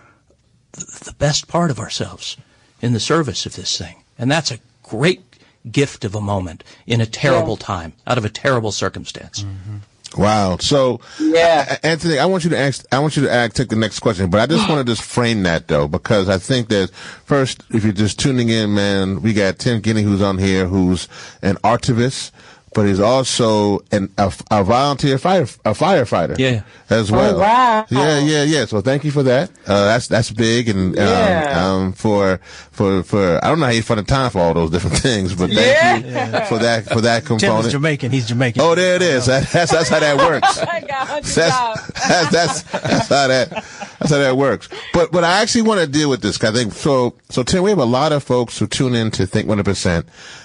[0.72, 2.36] the best part of ourselves
[2.80, 4.02] in the service of this thing.
[4.18, 5.22] And that's a great
[5.70, 7.66] gift of a moment in a terrible yeah.
[7.66, 9.42] time, out of a terrible circumstance.
[9.42, 9.76] Mm-hmm.
[10.16, 10.58] Wow.
[10.58, 12.84] So, yeah, Antonique, I want you to ask.
[12.92, 15.02] I want you to ask, take the next question, but I just want to just
[15.02, 19.32] frame that though, because I think that first, if you're just tuning in, man, we
[19.32, 21.08] got Tim Guinee who's on here, who's
[21.42, 22.30] an artivist
[22.74, 26.38] but he's also an, a, a volunteer fire, a firefighter.
[26.38, 26.62] Yeah.
[26.90, 27.36] As well.
[27.36, 27.86] Oh, wow.
[27.90, 28.64] Yeah, yeah, yeah.
[28.66, 29.50] So thank you for that.
[29.66, 30.68] Uh, that's, that's big.
[30.68, 31.62] And, um, yeah.
[31.64, 32.38] um, for,
[32.70, 35.34] for, for, I don't know how you find the time for all those different things,
[35.34, 35.96] but thank yeah.
[35.96, 36.44] you yeah.
[36.48, 37.62] for that, for that component.
[37.62, 38.10] Tim's Jamaican.
[38.10, 38.62] He's Jamaican.
[38.62, 39.26] Oh, there it is.
[39.26, 40.56] That, that's, that's how that works.
[40.60, 44.68] that's, that's, that's, that's how that, that's how that works.
[44.92, 46.42] But, but I actually want to deal with this.
[46.42, 49.26] I think so, so Tim, we have a lot of folks who tune in to
[49.26, 50.04] Think 100%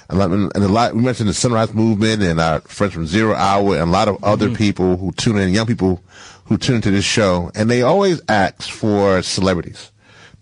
[0.10, 3.90] and a lot, we mentioned the Sunrise Movement and our friends from Zero Hour and
[3.90, 4.56] a lot of other mm-hmm.
[4.56, 6.02] people who tune in, young people
[6.46, 9.92] who tune into this show, and they always ask for celebrities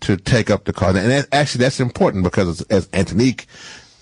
[0.00, 0.94] to take up the cause.
[0.94, 3.46] And that, actually, that's important because as, as Antonique,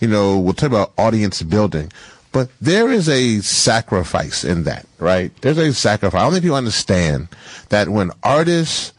[0.00, 1.90] you know, we'll talk about audience building.
[2.32, 5.32] But there is a sacrifice in that, right?
[5.40, 6.20] There's a sacrifice.
[6.20, 7.28] I don't think people understand
[7.68, 8.92] that when artists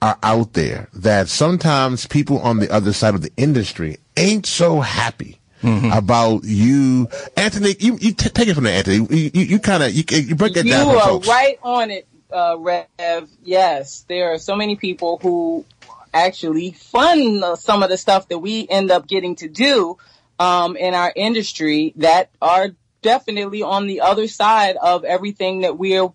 [0.00, 4.80] are out there, that sometimes people on the other side of the industry ain't so
[4.80, 5.90] happy Mm-hmm.
[5.92, 7.82] about you, Antonique.
[7.82, 9.10] You, you t- take it from there, Antonique.
[9.10, 10.88] You, you, you kind of you, you break that down.
[10.88, 11.28] You are folks.
[11.28, 13.28] right on it, uh, Rev.
[13.42, 15.64] Yes, there are so many people who
[16.12, 19.98] actually fund some of the stuff that we end up getting to do
[20.38, 22.70] um, in our industry that are
[23.02, 26.12] definitely on the other side of everything that we're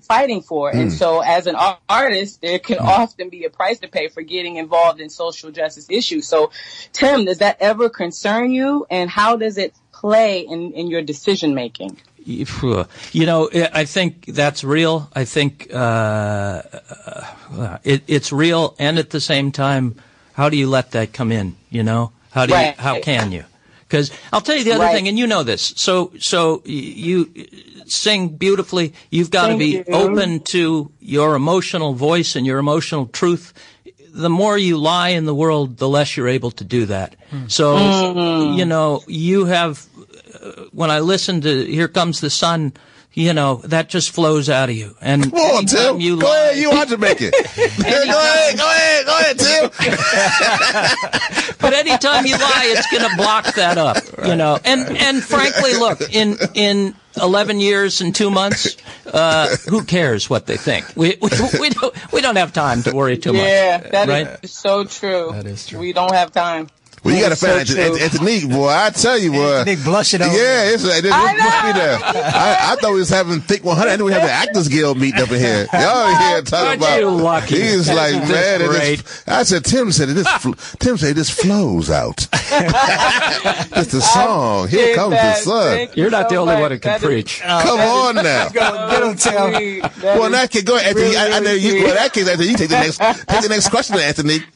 [0.00, 0.72] fighting for.
[0.72, 0.80] Mm.
[0.80, 1.56] And so as an
[1.88, 2.84] artist, there can mm.
[2.84, 6.26] often be a price to pay for getting involved in social justice issues.
[6.26, 6.50] So
[6.92, 8.86] Tim, does that ever concern you?
[8.90, 11.98] And how does it play in, in your decision making?
[13.12, 15.10] You know, I think that's real.
[15.14, 16.62] I think uh,
[17.52, 19.96] uh, it, it's real, and at the same time,
[20.32, 21.56] how do you let that come in?
[21.68, 22.74] You know, how do right.
[22.76, 22.82] you?
[22.82, 23.44] How can you?
[23.86, 24.94] Because I'll tell you the other right.
[24.94, 25.74] thing, and you know this.
[25.76, 27.30] So, so you
[27.86, 28.94] sing beautifully.
[29.10, 29.84] You've got to be you.
[29.88, 33.52] open to your emotional voice and your emotional truth.
[34.12, 37.16] The more you lie in the world, the less you're able to do that.
[37.30, 37.50] Mm.
[37.50, 38.58] So, mm-hmm.
[38.58, 39.86] you know, you have
[40.72, 42.74] when I listen to "Here Comes the Sun,"
[43.14, 44.96] you know that just flows out of you.
[45.00, 47.30] And come on, Tim, you go lie, ahead, you are Jamaican.
[47.30, 49.70] go ahead, go ahead, go ahead, Tim.
[51.60, 54.28] but anytime you lie, it's going to block that up, right.
[54.28, 54.58] you know.
[54.64, 60.46] And and frankly, look in in 11 years and two months, uh, who cares what
[60.46, 60.84] they think?
[60.96, 61.28] We, we,
[61.60, 63.42] we, don't, we don't have time to worry too much.
[63.42, 64.38] Yeah, that right?
[64.42, 65.30] is so true.
[65.32, 65.78] That is true.
[65.78, 66.68] We don't have time.
[67.04, 68.68] Well, you got to find so Antonique, boy.
[68.68, 69.62] I tell you, boy.
[69.64, 70.32] Nick blushing over.
[70.32, 71.78] Yeah, it's, it's, it's, I, know.
[71.78, 71.98] there.
[72.02, 73.90] I, I, thought we was having Think 100.
[73.90, 75.66] I knew we had the Actors Guild meeting up in here.
[75.74, 76.98] Y'all here talking about.
[76.98, 77.60] You lucky.
[77.60, 80.14] He's like, man, it I said, Tim said it.
[80.14, 82.26] This, Tim said this flows out.
[82.32, 84.68] it's the song.
[84.68, 85.88] Here comes the sun.
[85.94, 87.40] You're not the only one who can preach.
[87.42, 88.48] Come on now.
[88.48, 89.90] Get him, Tim.
[90.02, 91.18] Well, that case, go ahead, Antonique.
[91.18, 91.82] I, know you.
[91.82, 94.46] Well, in that case, Antonique, you take the next, take the next question, Antonique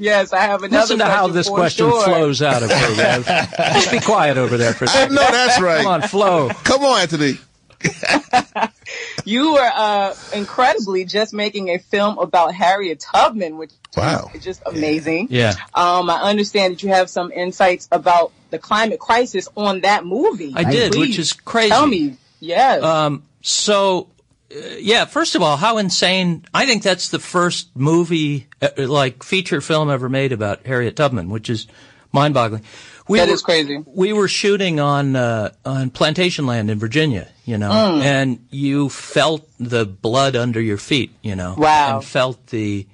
[0.00, 0.82] yes, I have another.
[0.82, 2.04] Listen to how this question sure.
[2.04, 3.48] flows out of her.
[3.74, 5.14] Just be quiet over there for a second.
[5.14, 5.82] No, that's right.
[5.82, 6.48] Come on, flow.
[6.64, 7.40] Come on, Antonique.
[9.24, 14.30] you were uh, incredibly just making a film about Harriet Tubman, which wow.
[14.34, 15.28] is just amazing.
[15.30, 15.54] Yeah.
[15.74, 20.52] Um, I understand that you have some insights about the climate crisis on that movie.
[20.54, 21.70] I did, Please, which is crazy.
[21.70, 22.16] Tell me.
[22.40, 22.82] Yes.
[22.82, 24.08] Um, so
[24.50, 26.44] yeah, first of all, how insane.
[26.52, 31.30] I think that's the first movie, uh, like feature film ever made about Harriet Tubman,
[31.30, 31.66] which is
[32.12, 32.62] mind boggling.
[33.08, 33.82] We that were, is crazy.
[33.86, 38.02] We were shooting on uh, on plantation land in Virginia, you know, mm.
[38.02, 41.96] and you felt the blood under your feet, you know, wow.
[41.96, 42.86] and felt the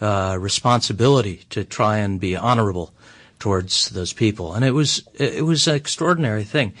[0.00, 2.92] uh, responsibility to try and be honorable
[3.38, 6.74] towards those people, and it was it was an extraordinary thing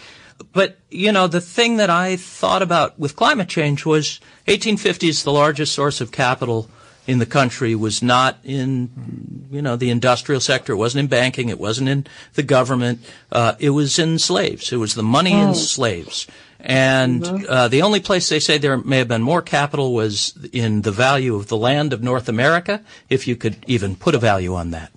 [0.52, 5.32] but you know the thing that I thought about with climate change was 1850s the
[5.32, 6.68] largest source of capital
[7.06, 10.72] in the country was not in you know the industrial sector.
[10.72, 11.48] It wasn't in banking.
[11.48, 13.00] It wasn't in the government.
[13.30, 14.72] Uh, it was in slaves.
[14.72, 15.54] It was the money in oh.
[15.54, 16.26] slaves.
[16.60, 17.44] And mm-hmm.
[17.48, 20.92] uh, the only place they say there may have been more capital was in the
[20.92, 24.70] value of the land of North America if you could even put a value on
[24.70, 24.92] that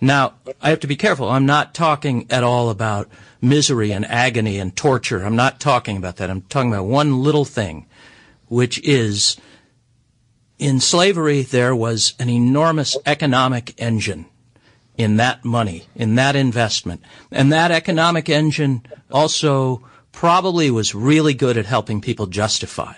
[0.00, 3.08] now I have to be careful I'm not talking at all about
[3.40, 5.24] misery and agony and torture.
[5.24, 6.30] I'm not talking about that.
[6.30, 7.86] I'm talking about one little thing,
[8.48, 9.36] which is
[10.58, 14.26] in slavery, there was an enormous economic engine
[14.96, 17.00] in that money, in that investment.
[17.30, 22.94] And that economic engine also probably was really good at helping people justify.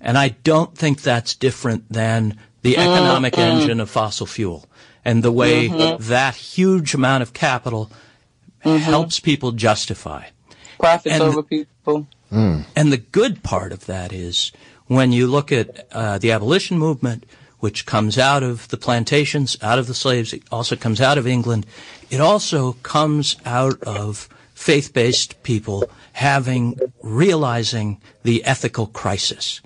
[0.00, 3.60] And I don't think that's different than the economic mm-hmm.
[3.60, 4.66] engine of fossil fuel
[5.04, 6.02] and the way mm-hmm.
[6.08, 7.90] that huge amount of capital
[8.64, 8.78] mm-hmm.
[8.78, 10.24] helps people justify.
[10.78, 12.06] Profits and over people.
[12.32, 12.64] Mm.
[12.76, 14.52] And the good part of that is
[14.86, 17.24] when you look at uh, the abolition movement,
[17.58, 21.26] which comes out of the plantations, out of the slaves, it also comes out of
[21.26, 21.66] England.
[22.08, 29.60] It also comes out of faith-based people having, realizing the ethical crisis.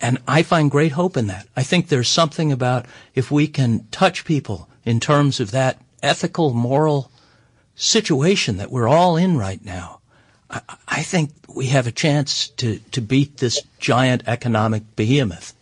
[0.00, 1.46] And I find great hope in that.
[1.56, 6.54] I think there's something about if we can touch people in terms of that ethical,
[6.54, 7.10] moral
[7.74, 10.00] situation that we're all in right now,
[10.50, 15.54] I, I think we have a chance to, to beat this giant economic behemoth.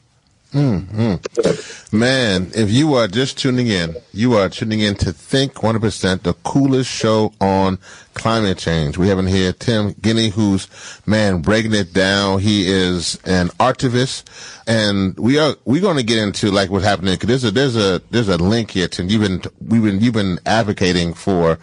[0.53, 1.97] Mm-hmm.
[1.97, 6.33] Man, if you are just tuning in, you are tuning in to Think 100%, the
[6.33, 7.79] coolest show on
[8.15, 8.97] climate change.
[8.97, 10.69] We have in here Tim Guinee, who's,
[11.07, 12.41] man, breaking it down.
[12.41, 14.25] He is an activist.
[14.67, 17.19] And we are, we're going to get into like what's happening.
[17.21, 19.09] There's a, there's a, there's a link here, Tim.
[19.09, 21.59] You've been, we've been, you've been advocating for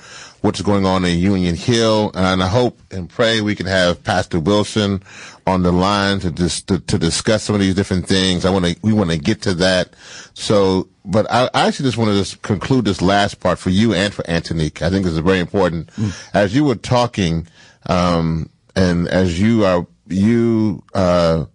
[0.45, 2.11] what's going on in Union Hill.
[2.13, 5.01] And I hope and pray we can have Pastor Wilson
[5.47, 8.45] on the line to just to, to, discuss some of these different things.
[8.45, 9.95] I want to we want to get to that.
[10.35, 13.93] So, but I, I actually just want to just conclude this last part for you
[13.93, 14.83] and for Antonique.
[14.83, 15.87] I think this is very important.
[15.95, 16.29] Mm.
[16.35, 17.47] As you were talking,
[17.87, 21.45] um, and as you are you uh,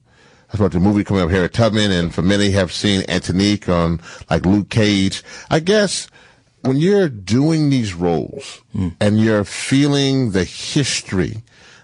[0.52, 4.00] I about the movie coming up Harriet Tubman, and for many have seen Antonique on
[4.28, 5.22] like Luke Cage.
[5.48, 6.08] I guess
[6.62, 8.94] when you're doing these roles mm.
[9.00, 11.42] and you're feeling the history,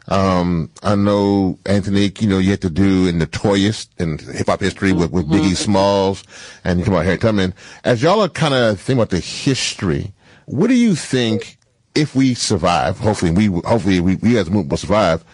[0.09, 4.47] um, I know Antonique, you know, you had to do in the Notorious in hip
[4.47, 5.55] hop history with, with Biggie mm-hmm.
[5.55, 6.25] Smalls
[6.63, 7.55] and you come out here Tubman.
[7.85, 10.13] As y'all are kind of thinking about the history,
[10.45, 11.59] what do you think
[11.95, 15.25] if we survive, hopefully we hopefully we, we as a movement will survive,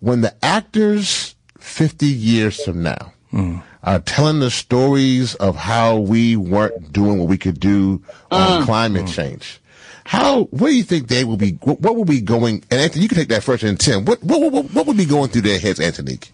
[0.00, 3.62] when the actors fifty years from now mm.
[3.82, 8.64] are telling the stories of how we weren't doing what we could do on mm.
[8.64, 9.14] climate mm.
[9.14, 9.60] change.
[10.04, 10.44] How?
[10.44, 11.52] What do you think they will be?
[11.62, 12.64] What, what will be going?
[12.70, 13.62] And Antonique, you can take that first.
[13.62, 16.32] And Tim, what what what, what would be going through their heads, Antonique?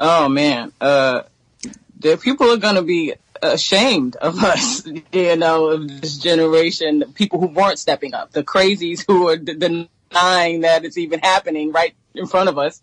[0.00, 1.22] Oh man, uh,
[2.00, 7.40] the people are going to be ashamed of us, you know, of this generation, people
[7.40, 11.94] who weren't stepping up, the crazies who are d- denying that it's even happening right
[12.18, 12.80] in front of us.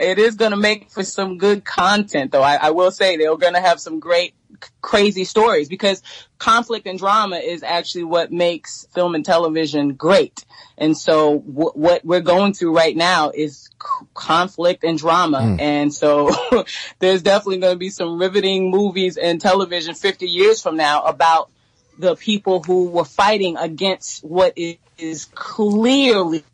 [0.00, 2.42] It is going to make for some good content, though.
[2.42, 4.34] I, I will say they're going to have some great
[4.80, 6.02] crazy stories because
[6.38, 10.44] conflict and drama is actually what makes film and television great.
[10.76, 15.38] And so w- what we're going through right now is c- conflict and drama.
[15.38, 15.60] Mm.
[15.60, 16.30] And so
[16.98, 21.50] there's definitely going to be some riveting movies and television 50 years from now about
[21.98, 26.44] the people who were fighting against what is clearly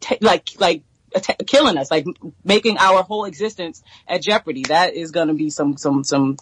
[0.00, 0.82] t- like, like
[1.46, 2.06] killing us, like
[2.44, 4.64] making our whole existence at jeopardy.
[4.68, 6.36] That is going to be some, some, some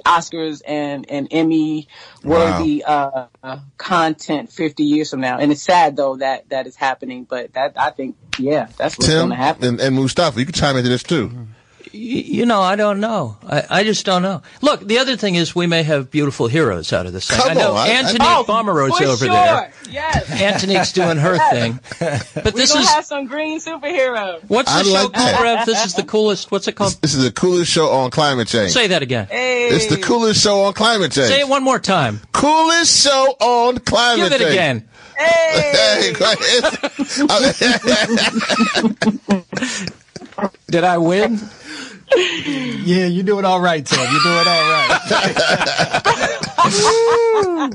[0.00, 1.88] Oscars and, and Emmy
[2.24, 3.28] worthy wow.
[3.42, 5.38] uh, content 50 years from now.
[5.38, 9.08] And it's sad though that that is happening, but that I think, yeah, that's what's
[9.08, 9.64] going to happen.
[9.64, 11.46] And, and Mustafa, you can chime into this too.
[11.92, 13.36] You know, I don't know.
[13.46, 14.40] I, I just don't know.
[14.62, 17.38] Look, the other thing is we may have beautiful heroes out of this thing.
[17.38, 17.86] Come I know on.
[17.86, 19.28] Antonique oh, Pomeroy's over sure.
[19.28, 19.74] there.
[19.90, 20.30] Yes.
[20.30, 21.52] Antonique's doing her yes.
[21.52, 21.80] thing.
[22.42, 24.40] But this is have some green superheroes.
[24.48, 25.66] What's the I show like called, Rev?
[25.66, 26.50] This is the coolest.
[26.50, 26.96] What's it called?
[27.02, 28.72] This is the coolest show on climate change.
[28.72, 29.26] Say that again.
[29.26, 29.68] Hey.
[29.68, 31.28] It's the coolest show on climate change.
[31.28, 32.20] Say it one more time.
[32.32, 34.40] Coolest show on climate change.
[34.40, 34.88] Give it again.
[35.16, 36.12] Hey.
[40.68, 41.40] Did I win?
[42.16, 44.00] Yeah, you're doing all right, Tim.
[44.00, 45.00] You're doing all right.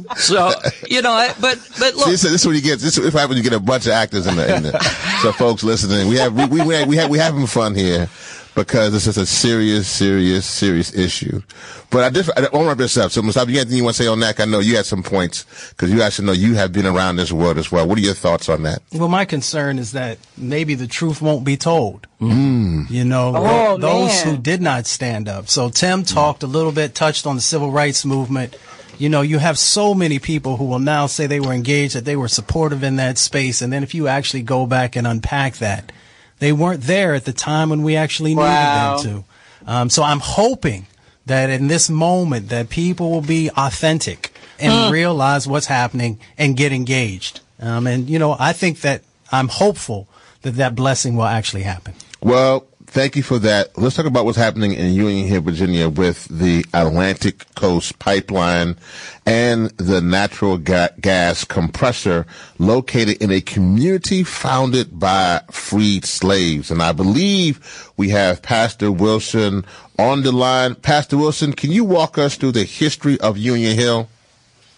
[0.18, 0.52] so
[0.88, 2.80] you know, I, but but look, See, this, is what you get.
[2.80, 4.56] This is what happens when you get a bunch of actors in the.
[4.56, 4.80] In the
[5.22, 8.10] so, folks listening, we have we we we have, we having fun here
[8.58, 11.44] because this is a serious, serious, serious issue.
[11.92, 13.12] But I just, I want to wrap this up.
[13.12, 14.40] So, Mustafa, you anything you want to say on that?
[14.40, 17.32] I know you had some points because you actually know you have been around this
[17.32, 17.88] world as well.
[17.88, 18.82] What are your thoughts on that?
[18.92, 22.08] Well, my concern is that maybe the truth won't be told.
[22.20, 22.90] Mm.
[22.90, 24.36] You know, oh, those man.
[24.36, 25.50] who did not stand up.
[25.50, 28.58] So, Tim talked a little bit, touched on the civil rights movement.
[28.98, 32.06] You know, you have so many people who will now say they were engaged, that
[32.06, 33.62] they were supportive in that space.
[33.62, 35.92] And then if you actually go back and unpack that,
[36.40, 38.98] they weren't there at the time when we actually needed wow.
[38.98, 39.24] them
[39.66, 39.72] to.
[39.72, 40.88] Um, so I'm hoping
[41.26, 44.92] that in this moment that people will be authentic and mm.
[44.92, 47.42] realize what's happening and get engaged.
[47.60, 50.08] Um, and you know, I think that I'm hopeful
[50.44, 51.94] that that blessing will actually happen.
[52.22, 53.78] Well, thank you for that.
[53.78, 58.78] Let's talk about what's happening in Union Hill, Virginia with the Atlantic Coast Pipeline
[59.26, 62.26] and the natural ga- gas compressor
[62.58, 66.72] located in a community founded by freed slaves.
[66.72, 69.66] And I believe we have Pastor Wilson
[70.00, 70.76] on the line.
[70.76, 74.10] Pastor Wilson, can you walk us through the history of Union Hill?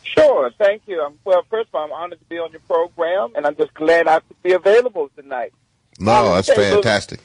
[0.03, 1.01] Sure, thank you.
[1.01, 3.73] Um, well, first of all, I'm honored to be on your program, and I'm just
[3.75, 5.53] glad I could be available tonight.
[5.99, 7.19] No, that's fantastic.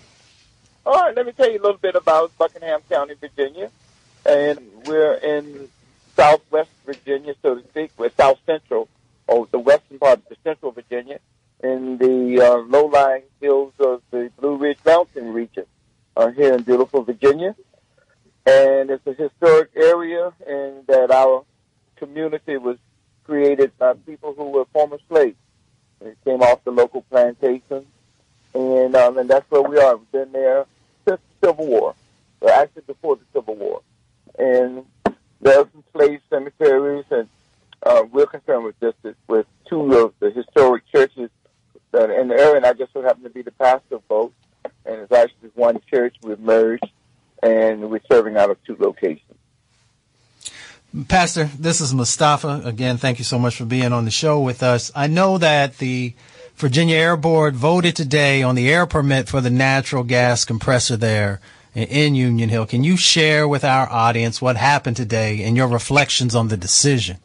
[0.87, 3.71] All right, let me tell you a little bit about Buckingham County, Virginia.
[4.27, 5.71] And we're in
[6.15, 7.93] southwest Virginia, so to speak.
[7.97, 8.89] We're south central,
[9.27, 11.21] or the western part of the central Virginia,
[11.63, 15.65] in the uh, low-lying hills of the Blue Ridge Mountain region
[16.19, 17.57] uh, here in beautiful Virginia.
[18.45, 21.47] And it's a historic area in that our
[21.97, 22.77] community was
[23.25, 25.39] created by people who were former slaves.
[26.01, 27.87] They came off the local plantations,
[28.53, 29.97] and um, and that's where we are.
[29.97, 30.67] We've been there
[31.07, 31.95] since the Civil War,
[32.41, 33.83] or actually before the Civil War.
[34.39, 34.85] And
[35.41, 37.29] there are some slave cemeteries, and
[37.83, 38.97] uh, we're concerned with just
[39.29, 41.31] with two of the historic churches
[41.93, 44.33] that in the area, and I just so happen to be the pastor of both.
[44.87, 46.91] And it's actually one church we've merged,
[47.43, 49.21] and we're serving out of two locations.
[51.09, 52.63] Pastor, this is Mustafa.
[52.65, 54.93] Again, thank you so much for being on the show with us.
[54.95, 56.15] I know that the
[56.57, 61.41] Virginia Air Board voted today on the air permit for the natural gas compressor there
[61.75, 62.65] in Union Hill.
[62.65, 67.17] Can you share with our audience what happened today and your reflections on the decision?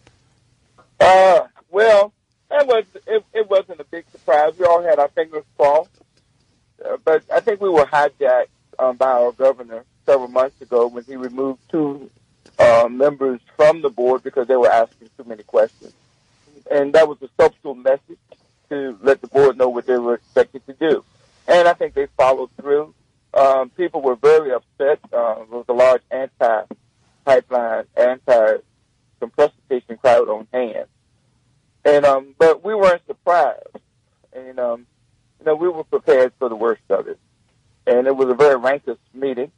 [0.99, 2.11] Uh, well,
[2.49, 4.53] that was it, it wasn't a big surprise.
[4.57, 5.91] We all had our fingers crossed,
[6.83, 8.47] uh, but I think we were hijacked
[8.79, 12.09] um, by our governor several months ago when he removed two
[12.57, 15.93] uh, members from the board because they were asking too many questions,
[16.71, 18.17] and that was a subtle message
[18.69, 21.03] to let the board know what they were expected to do.
[21.47, 22.93] And I think they followed through.
[23.33, 24.99] Um, people were very upset.
[25.11, 30.85] Uh, there was a large anti-pipeline, anti-compressor station crowd on hand.
[31.85, 33.77] And, um, but we weren't surprised.
[34.33, 34.85] And, um,
[35.39, 37.19] you know, we were prepared for the worst of it.
[37.87, 39.51] And it was a very rancorous meeting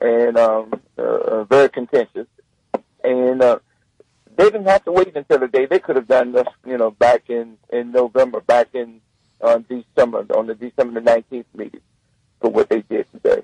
[0.00, 2.26] and, um, uh, uh very contentious.
[3.02, 3.58] And, uh,
[6.14, 9.00] done this, you know, back in in November, back in
[9.40, 11.80] on December on the December the nineteenth meeting
[12.40, 13.42] for what they did today.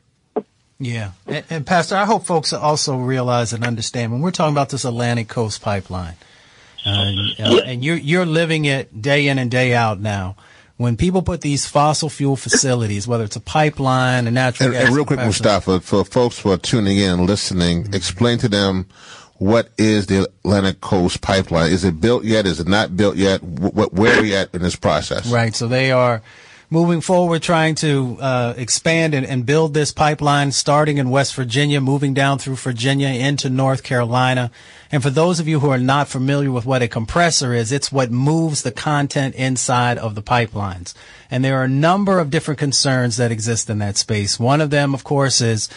[0.82, 4.70] Yeah, and, and, Pastor, I hope folks also realize and understand when we're talking about
[4.70, 6.14] this Atlantic Coast Pipeline,
[6.86, 7.12] uh,
[7.66, 10.36] and you're you're living it day in and day out now
[10.78, 14.86] when people put these fossil fuel facilities, whether it's a pipeline, a natural and, gas.
[14.86, 17.94] And real quick, Mustafa, for folks who are tuning in listening, mm-hmm.
[17.94, 18.86] explain to them
[19.40, 21.72] what is the Atlantic Coast Pipeline?
[21.72, 22.44] Is it built yet?
[22.44, 23.40] Is it not built yet?
[23.40, 25.32] Wh- where are we at in this process?
[25.32, 25.54] Right.
[25.54, 26.20] So they are
[26.68, 31.80] moving forward, trying to uh, expand and, and, build this pipeline, starting in West Virginia,
[31.80, 34.50] moving down through Virginia into North Carolina.
[34.92, 37.90] And for those of you who are not familiar with what a compressor is, it's
[37.90, 40.92] what moves the content inside of the pipelines.
[41.30, 44.38] And there are a number of different concerns that exist in that space.
[44.38, 45.70] One of them, of course, is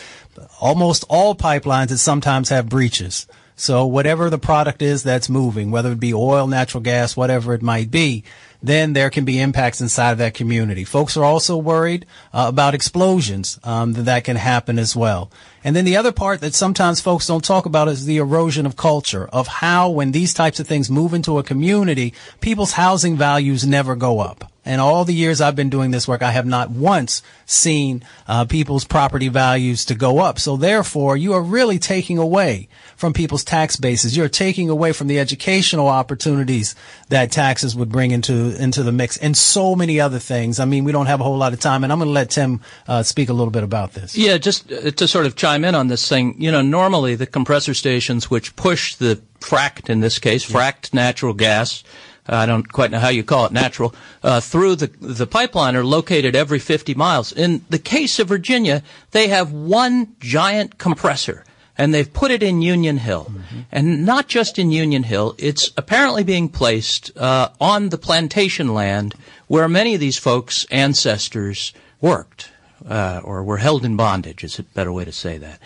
[0.60, 3.26] almost all pipelines that sometimes have breaches.
[3.56, 7.62] So whatever the product is that's moving, whether it be oil, natural gas, whatever it
[7.62, 8.24] might be,
[8.64, 10.86] then there can be impacts inside of that community.
[10.86, 15.30] Folks are also worried uh, about explosions um, that, that can happen as well.
[15.64, 18.76] And then the other part that sometimes folks don't talk about is the erosion of
[18.76, 23.68] culture, of how when these types of things move into a community, people's housing values
[23.68, 24.53] never go up.
[24.66, 28.46] And all the years I've been doing this work, I have not once seen uh,
[28.46, 30.40] people's property values to go up.
[30.40, 34.16] So therefore, you are really taking away from people's tax bases.
[34.16, 36.76] You're taking away from the educational opportunities
[37.10, 40.60] that taxes would bring into into the mix, and so many other things.
[40.60, 42.30] I mean, we don't have a whole lot of time, and I'm going to let
[42.30, 44.16] Tim uh, speak a little bit about this.
[44.16, 46.42] Yeah, just uh, to sort of chime in on this thing.
[46.42, 51.34] You know, normally the compressor stations which push the fracked, in this case, fracked natural
[51.34, 51.84] gas
[52.28, 53.94] I don't quite know how you call it, natural,
[54.24, 57.32] uh, through the, the pipeline are located every 50 miles.
[57.32, 61.44] In the case of Virginia, they have one giant compressor
[61.78, 63.26] and they've put it in Union Hill.
[63.26, 63.60] Mm-hmm.
[63.72, 69.16] And not just in Union Hill, it's apparently being placed uh, on the plantation land
[69.48, 72.52] where many of these folks' ancestors worked
[72.88, 75.60] uh, or were held in bondage, is a better way to say that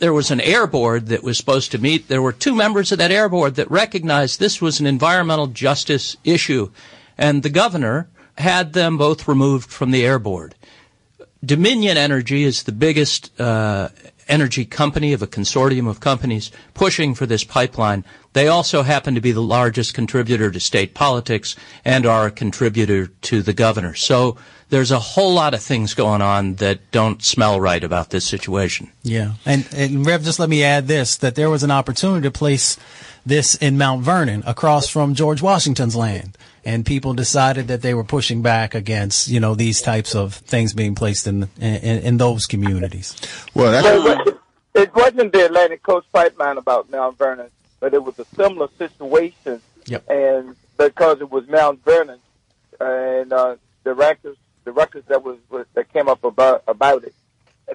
[0.00, 2.08] there was an air board that was supposed to meet.
[2.08, 6.16] There were two members of that air board that recognized this was an environmental justice
[6.24, 6.70] issue,
[7.16, 10.54] and the governor had them both removed from the air board.
[11.44, 13.90] Dominion Energy is the biggest uh,
[14.30, 18.04] energy company of a consortium of companies pushing for this pipeline.
[18.32, 23.08] They also happen to be the largest contributor to state politics and are a contributor
[23.08, 23.94] to the governor.
[23.94, 24.36] So
[24.70, 28.90] there's a whole lot of things going on that don't smell right about this situation.
[29.02, 29.34] Yeah.
[29.44, 32.78] And, and Rev, just let me add this, that there was an opportunity to place
[33.26, 36.38] this in Mount Vernon across from George Washington's land.
[36.64, 40.74] And people decided that they were pushing back against, you know, these types of things
[40.74, 43.16] being placed in in, in those communities.
[43.54, 44.36] Well, that's-
[44.74, 47.50] it wasn't the Atlantic Coast Pipeline about Mount Vernon,
[47.80, 49.60] but it was a similar situation.
[49.86, 50.08] Yep.
[50.08, 52.20] And because it was Mount Vernon,
[52.78, 57.14] and uh, the records the records that was, was that came up about about it,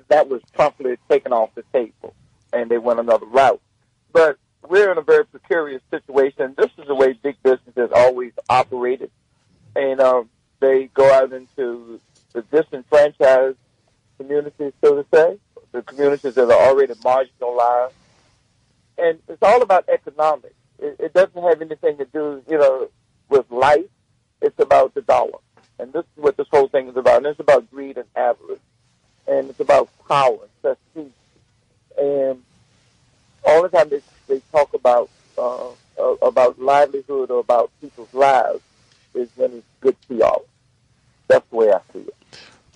[0.07, 2.13] that was promptly taken off the table,
[2.53, 3.61] and they went another route.
[4.13, 6.53] But we're in a very precarious situation.
[6.57, 9.11] This is the way big business has always operated,
[9.75, 10.23] and uh,
[10.59, 11.99] they go out into
[12.33, 13.57] the disenfranchised
[14.17, 15.37] communities, so to say,
[15.71, 17.93] the communities that are already marginalized,
[18.97, 20.53] and it's all about economics.
[20.79, 22.89] It, it doesn't have anything to do, you know,
[23.29, 23.85] with life.
[24.41, 25.39] It's about the dollar.
[25.79, 27.17] And this is what this whole thing is about.
[27.17, 28.59] And it's about greed and avarice.
[29.27, 31.11] And it's about power, prestige.
[31.97, 32.43] And
[33.45, 35.69] all the time they, they talk about uh,
[35.99, 38.61] uh, about livelihood or about people's lives
[39.13, 40.39] is when it's good PR.
[41.27, 42.15] That's the way I see it.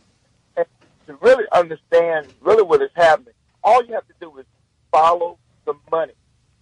[0.57, 0.66] And
[1.07, 4.47] to really understand really what is happening, all you have to do is
[4.91, 6.12] follow the money.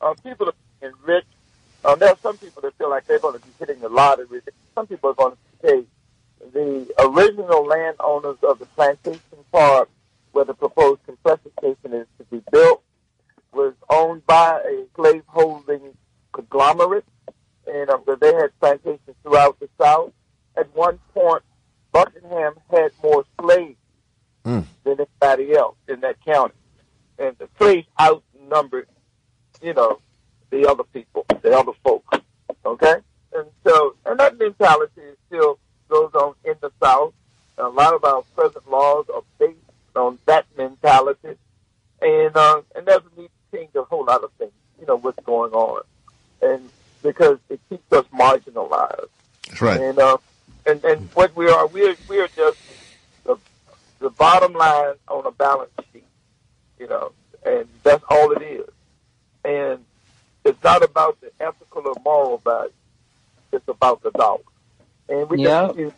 [0.00, 1.24] Um, people are being rich.
[1.84, 4.40] Um, there are some people that feel like they're going to be hitting the lottery.
[4.74, 5.84] Some people are going to pay
[6.52, 9.20] the original landowners of the plantation
[9.52, 9.88] park
[10.32, 12.82] where the proposed compressor station is to be built
[13.52, 15.96] was owned by a slave-holding
[16.32, 17.04] conglomerate,
[17.66, 20.12] and um, they had plantations throughout the South.
[20.56, 21.42] At one point,
[21.92, 23.78] Buckingham had more slaves
[24.44, 24.64] mm.
[24.84, 26.54] than anybody else in that county
[27.18, 28.88] and the slaves outnumbered,
[29.62, 30.00] you know,
[30.50, 32.04] the other people, the other folk.
[32.64, 32.94] Okay?
[33.34, 37.12] And so, and that mentality still goes on in the South.
[37.58, 39.56] A lot of our present laws are based
[39.96, 41.36] on that mentality.
[42.00, 45.22] And, uh, and doesn't need to change a whole lot of things, you know, what's
[45.24, 45.82] going on.
[46.42, 46.68] And
[47.02, 49.08] because it keeps us marginalized.
[49.48, 49.80] That's right.
[49.80, 50.18] And, uh,
[50.66, 52.58] and, and what we are, we are, we are just
[53.24, 53.36] the,
[53.98, 56.04] the bottom line on a balance sheet
[56.78, 57.12] you know,
[57.44, 58.68] and that's all it is.
[59.44, 59.84] And
[60.44, 62.72] it's not about the ethical or moral value.
[63.52, 64.40] It's about the dollar.
[65.08, 65.76] And we yep.
[65.76, 65.94] just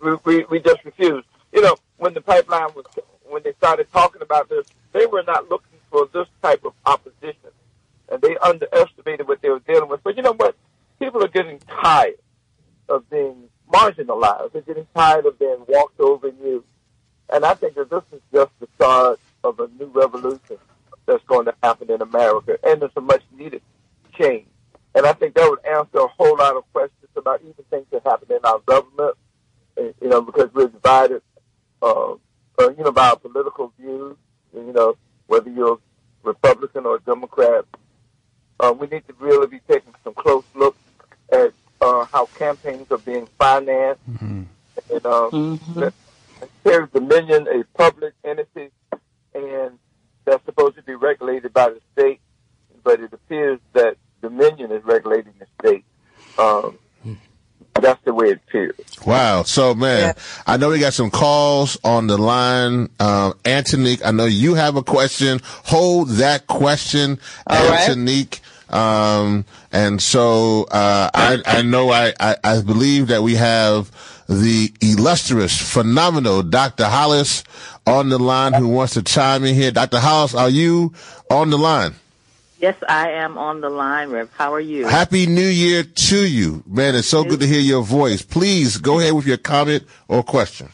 [0.00, 1.24] we, we, we just refuse.
[1.52, 2.86] You know, when the pipeline was
[3.28, 7.50] when they started talking about this, they were not looking for this type of opposition,
[8.10, 10.02] and they underestimated what they were dealing with.
[10.02, 10.54] But you know what?
[10.98, 12.18] People are getting tired
[12.88, 14.52] of being marginalized.
[14.52, 16.64] They're getting tired of being walked over and used.
[17.32, 20.58] And I think that this is just the start of a new revolution
[21.06, 23.62] that's going to happen in America, and it's a much needed
[24.18, 24.46] change.
[24.94, 28.02] And I think that would answer a whole lot of questions about even things that
[28.04, 29.16] happen in our government,
[29.76, 31.22] you know, because we're divided,
[31.80, 32.12] uh,
[32.58, 34.16] uh, you know, by our political views,
[34.52, 34.96] you know,
[35.28, 35.78] whether you're
[36.22, 37.64] Republican or Democrat.
[38.58, 40.78] Uh, we need to really be taking some close looks
[41.32, 44.00] at uh, how campaigns are being financed.
[44.10, 44.42] Mm-hmm.
[44.90, 45.88] And uh, mm-hmm.
[46.92, 48.70] Dominion, a public entity,
[49.34, 49.78] and
[50.24, 52.20] that's supposed to be regulated by the state,
[52.82, 55.84] but it appears that Dominion is regulating the state.
[56.38, 56.78] Um,
[57.74, 58.76] that's the way it appears.
[59.06, 59.42] Wow.
[59.44, 60.22] So, man, yeah.
[60.46, 62.90] I know we got some calls on the line.
[62.98, 65.40] Um, Antonique, I know you have a question.
[65.64, 68.40] Hold that question, All Antonique.
[68.42, 68.59] Right.
[68.70, 73.90] Um, and so, uh, I, I know I, I, I believe that we have
[74.28, 76.84] the illustrious, phenomenal Dr.
[76.84, 77.42] Hollis
[77.86, 79.72] on the line who wants to chime in here.
[79.72, 79.98] Dr.
[79.98, 80.92] Hollis, are you
[81.30, 81.94] on the line?
[82.60, 84.30] Yes, I am on the line, Rev.
[84.36, 84.86] How are you?
[84.86, 86.62] Happy New Year to you.
[86.66, 88.20] Man, it's so good to hear your voice.
[88.20, 90.68] Please go ahead with your comment or question.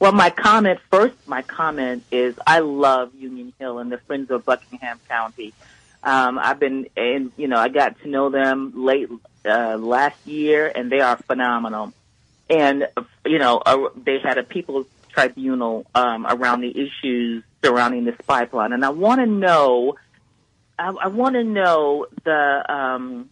[0.00, 4.44] Well, my comment first, my comment is I love Union Hill and the Friends of
[4.44, 5.54] Buckingham County.
[6.02, 9.08] Um, I've been, and you know, I got to know them late
[9.44, 11.92] uh, last year, and they are phenomenal.
[12.48, 12.88] And
[13.26, 18.72] you know uh, they had a people's tribunal um, around the issues surrounding this pipeline,
[18.72, 19.96] and I want to know,
[20.78, 23.28] I, I want to know the um,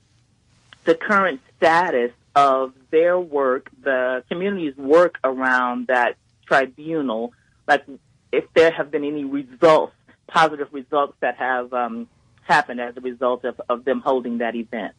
[0.85, 7.33] the current status of their work, the community's work around that tribunal,
[7.67, 7.85] like
[8.33, 9.95] if there have been any results,
[10.27, 12.09] positive results that have um,
[12.47, 14.95] happened as a result of, of them holding that event.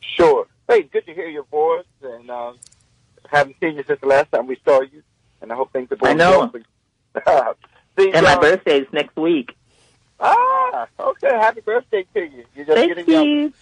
[0.00, 0.46] Sure.
[0.68, 2.52] Hey, good to hear your voice, and uh,
[3.28, 5.02] haven't seen you since the last time we saw you,
[5.40, 6.50] and I hope things are going I know.
[7.14, 7.54] well.
[7.98, 9.56] See, and my um, birthday is next week.
[10.20, 11.30] Ah, okay.
[11.30, 12.44] Happy birthday to you.
[12.54, 13.52] You're just Thank getting you.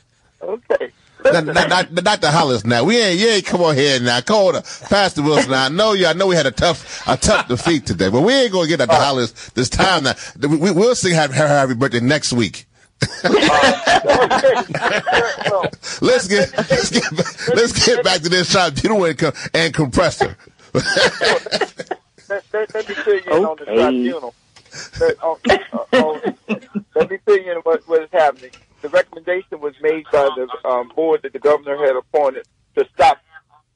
[0.43, 0.93] Okay.
[1.25, 2.85] Not, not, not, not the Hollis now.
[2.85, 4.21] We ain't, you ain't come on here now.
[4.21, 5.55] Come on, Pastor Wilson.
[5.55, 6.07] I know you.
[6.07, 8.81] I know we had a tough, a tough defeat today, but we ain't gonna get
[8.81, 10.05] at the uh, Hollis this time.
[10.05, 12.67] Now we, will sing happy, happy birthday next week.
[16.01, 19.23] let's get let's get back, let's get back to this tribunal and,
[19.53, 20.37] and compressor.
[20.73, 20.85] let,
[22.53, 23.45] let, let, me fill you in okay.
[23.45, 24.35] on the tribunal.
[25.01, 25.37] Let, uh,
[25.93, 26.21] uh,
[26.95, 28.51] let me fill you in what, what is happening.
[28.83, 33.19] The recommendation was made by the um, board that the governor had appointed to stop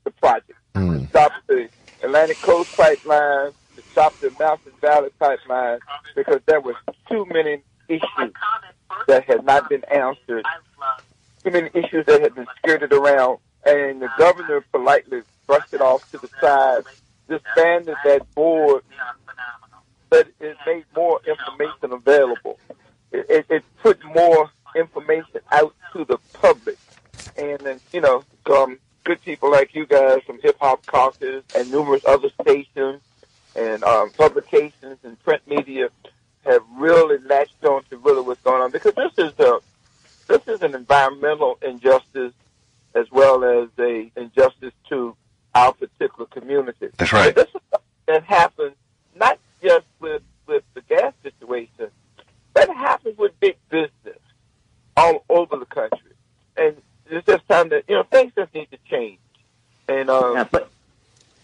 [0.04, 1.08] the project, mm.
[1.08, 1.68] stop the
[2.02, 5.78] Atlantic Coast Pipeline, to stopped the Mountain Valley pipeline
[6.14, 6.76] because there were
[7.08, 8.32] too many issues
[9.06, 10.44] that had not been answered,
[11.42, 16.10] too many issues that had been skirted around, and the governor politely brushed it off
[16.10, 16.84] to the side,
[17.28, 18.82] disbanded that board,
[20.08, 22.58] but it made more information available.
[23.12, 26.78] It, it, it put more information out to the public.
[27.36, 31.70] And then, you know, some good people like you guys from Hip Hop Caucus and
[31.70, 33.00] numerous other stations
[33.56, 35.88] and um, publications and print media
[36.44, 39.60] have really latched on to really what's going on because this is a
[40.26, 42.32] this is an environmental injustice
[42.94, 45.16] as well as a injustice to
[45.54, 46.88] our particular community.
[46.96, 47.28] That's right.
[47.28, 47.60] And this is
[48.06, 48.74] that happens
[49.14, 51.90] not just with with the gas situation,
[52.54, 54.18] that happens with big business
[54.96, 56.12] all over the country,
[56.56, 56.76] and
[57.06, 59.20] it's just time that you know things just need to change,
[59.88, 60.70] and um, Yeah, but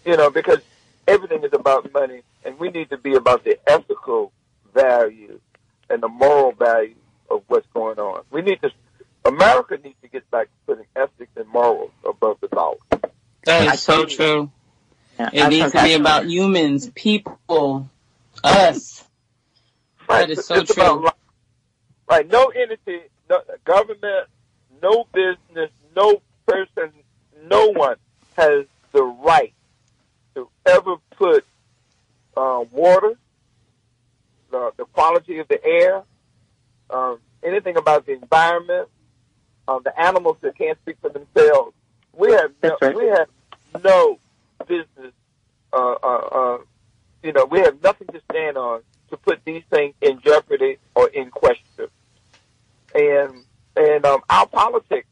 [0.04, 0.60] you know because
[1.06, 4.32] everything is about money, and we need to be about the ethical
[4.76, 5.40] value
[5.90, 6.94] and the moral value
[7.30, 8.22] of what's going on.
[8.30, 8.70] We need to.
[9.24, 12.76] America needs to get back to putting ethics and morals above the dollar.
[13.44, 14.50] That is I so true.
[15.18, 17.90] yeah, It needs to be forgot- about humans, people,
[18.44, 19.02] us.
[20.08, 20.28] Right.
[20.28, 20.84] That is so it's true.
[21.00, 21.16] About,
[22.08, 24.28] right, no entity, no government,
[24.80, 26.92] no business, no person,
[27.50, 27.96] no one
[28.36, 29.52] has the right
[30.36, 31.44] to ever put
[32.36, 33.14] uh, water,
[34.56, 36.02] the, the quality of the air,
[36.90, 38.88] um, anything about the environment,
[39.68, 41.74] uh, the animals that can't speak for themselves.
[42.12, 42.96] We have no, right.
[42.96, 43.28] we have
[43.84, 44.18] no
[44.66, 45.12] business.
[45.72, 46.58] Uh, uh, uh,
[47.22, 48.80] you know, we have nothing to stand on
[49.10, 51.88] to put these things in jeopardy or in question.
[52.94, 53.44] And
[53.76, 55.08] and um, our politics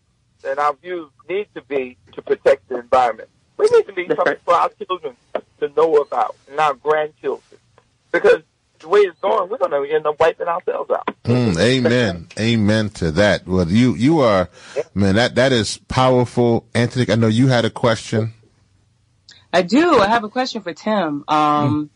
[0.47, 3.29] and our views need to be to protect the environment.
[3.59, 4.45] We need to be That's something right.
[4.45, 5.17] for our children
[5.61, 7.61] to know about and our grandchildren.
[8.11, 8.43] Because
[8.85, 11.07] the way it's going, we're going to end up wiping ourselves out.
[11.25, 12.29] Mm, amen.
[12.39, 13.47] Amen to that.
[13.47, 14.49] Well, you, you are,
[14.95, 16.67] man, that, that is powerful.
[16.75, 18.35] Antonique, I know you had a question.
[19.53, 19.99] I do.
[20.01, 21.25] I have a question for Tim.
[21.29, 21.91] Um,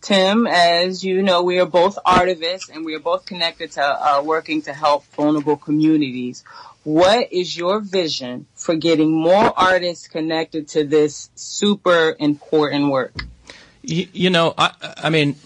[0.00, 4.22] Tim, as you know, we are both artivists and we are both connected to uh,
[4.24, 6.42] working to help vulnerable communities.
[6.84, 13.14] What is your vision for getting more artists connected to this super important work?
[13.82, 15.36] You, you know, I, I mean,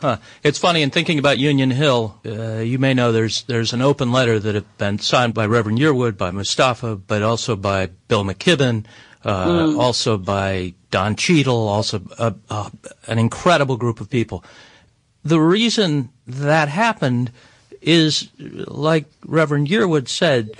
[0.00, 2.18] huh, it's funny in thinking about Union Hill.
[2.24, 5.78] Uh, you may know there's there's an open letter that had been signed by Reverend
[5.78, 8.84] Yearwood, by Mustafa, but also by Bill McKibben,
[9.24, 12.70] uh, also by Don Cheadle, also uh, uh,
[13.06, 14.44] an incredible group of people.
[15.24, 17.32] The reason that happened
[17.82, 20.50] is, like Reverend Yearwood said,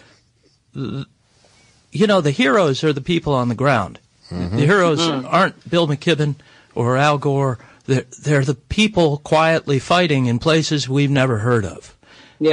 [0.75, 3.99] you know, the heroes are the people on the ground.
[4.31, 6.35] The heroes aren't Bill McKibben
[6.75, 7.59] or Al Gore.
[7.87, 11.97] They're, they're the people quietly fighting in places we've never heard of.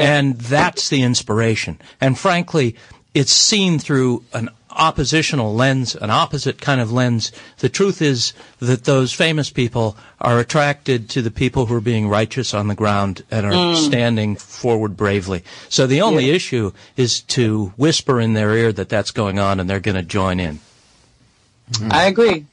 [0.06, 1.80] And that's the inspiration.
[2.00, 2.76] And frankly,
[3.14, 7.32] it's seen through an oppositional lens, an opposite kind of lens.
[7.60, 12.08] The truth is that those famous people are attracted to the people who are being
[12.08, 15.44] righteous on the ground and are standing forward bravely.
[15.70, 19.70] So the only issue is to whisper in their ear that that's going on and
[19.70, 20.60] they're going to join in.
[21.90, 22.46] I agree.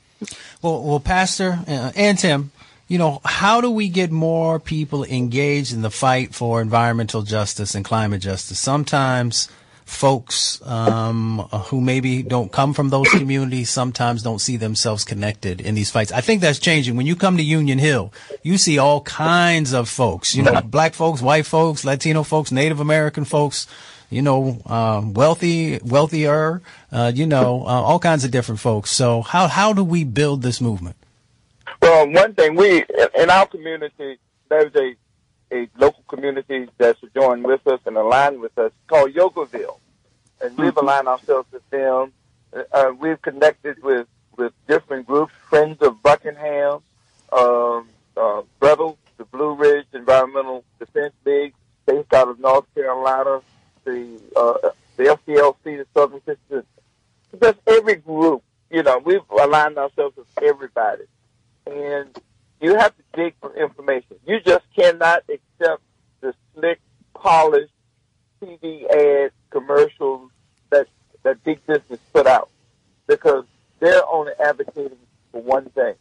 [0.62, 2.52] Well, well, Pastor uh, and Tim,
[2.90, 7.76] you know, how do we get more people engaged in the fight for environmental justice
[7.76, 8.58] and climate justice?
[8.58, 9.48] Sometimes
[9.84, 15.76] folks um, who maybe don't come from those communities sometimes don't see themselves connected in
[15.76, 16.10] these fights.
[16.10, 16.96] I think that's changing.
[16.96, 18.12] When you come to Union Hill,
[18.42, 22.80] you see all kinds of folks, you know, black folks, white folks, Latino folks, Native
[22.80, 23.68] American folks,
[24.10, 26.60] you know, um, wealthy, wealthier,
[26.90, 28.90] uh, you know, uh, all kinds of different folks.
[28.90, 30.96] So how, how do we build this movement?
[31.90, 32.84] Well, one thing we
[33.18, 34.18] in our community,
[34.48, 34.94] there's a
[35.52, 39.80] a local community that's joined with us and aligned with us called Yogaville,
[40.40, 42.12] and we've aligned ourselves with them.
[42.72, 46.78] Uh, we've connected with with different groups, Friends of Buckingham,
[47.32, 51.54] um, uh, Rebel, the Blue Ridge Environmental Defense League,
[51.86, 53.40] based out of North Carolina,
[53.82, 56.64] the uh, the SCLC, the Southern Sisters,
[57.42, 58.44] just every group.
[58.70, 61.06] You know, we've aligned ourselves with everybody
[61.66, 62.18] and
[62.60, 64.16] you have to dig for information.
[64.26, 65.82] You just cannot accept
[66.20, 66.80] the slick,
[67.14, 67.72] polished
[68.42, 70.30] TV ads, commercials
[70.70, 70.86] that
[71.22, 72.50] that big business put out
[73.06, 73.44] because
[73.80, 74.98] they're only advocating
[75.32, 75.94] for one thing: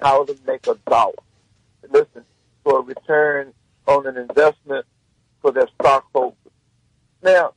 [0.00, 1.14] how to make a dollar.
[1.90, 2.24] Listen,
[2.64, 3.52] for a return
[3.86, 4.86] on an investment
[5.40, 6.36] for their stockholders.
[7.22, 7.52] Now,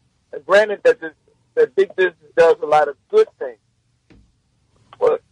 [0.45, 1.13] granted that this,
[1.55, 3.59] that big business does a lot of good things,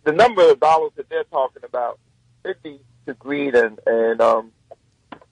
[0.04, 2.00] the number of dollars that they're talking about,
[2.44, 4.52] it'd be to greed and and um,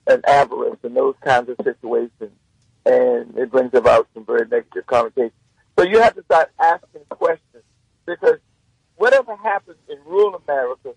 [0.06, 2.32] and avarice and those kinds of situations,
[2.84, 5.32] and it brings about some very negative connotations.
[5.78, 7.64] So you have to start asking questions
[8.06, 8.38] because
[8.96, 10.94] whatever happens in rural America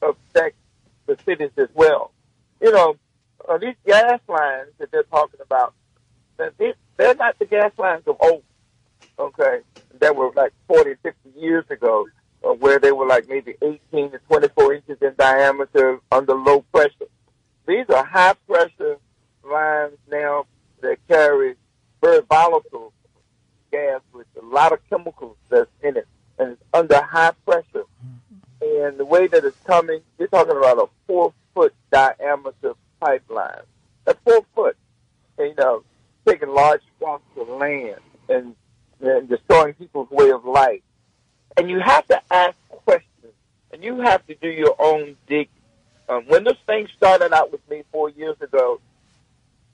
[0.00, 0.58] affects
[1.06, 2.12] the cities as well.
[2.60, 2.96] You know,
[3.48, 5.74] uh, these gas lines that they're talking about,
[6.36, 8.42] they're not the gas lines of old,
[9.18, 9.60] okay,
[10.00, 12.06] that were like 40, 50 years ago,
[12.42, 17.08] where they were like maybe 18 to 24 inches in diameter under low pressure.
[17.66, 18.98] These are high pressure
[19.44, 20.46] lines now
[20.80, 21.54] that carry
[22.00, 22.92] very volatile
[23.70, 26.06] gas with a lot of chemicals that's in it,
[26.38, 27.84] and it's under high pressure.
[28.60, 33.62] And the way that it's coming, you're talking about a four foot diameter pipeline.
[34.06, 34.76] A four foot.
[35.38, 35.82] You know,
[36.26, 38.54] taking large swaths of land and,
[39.00, 40.82] and destroying people's way of life.
[41.56, 43.32] And you have to ask questions,
[43.72, 45.48] and you have to do your own digging.
[46.08, 48.80] Um, when this thing started out with me four years ago,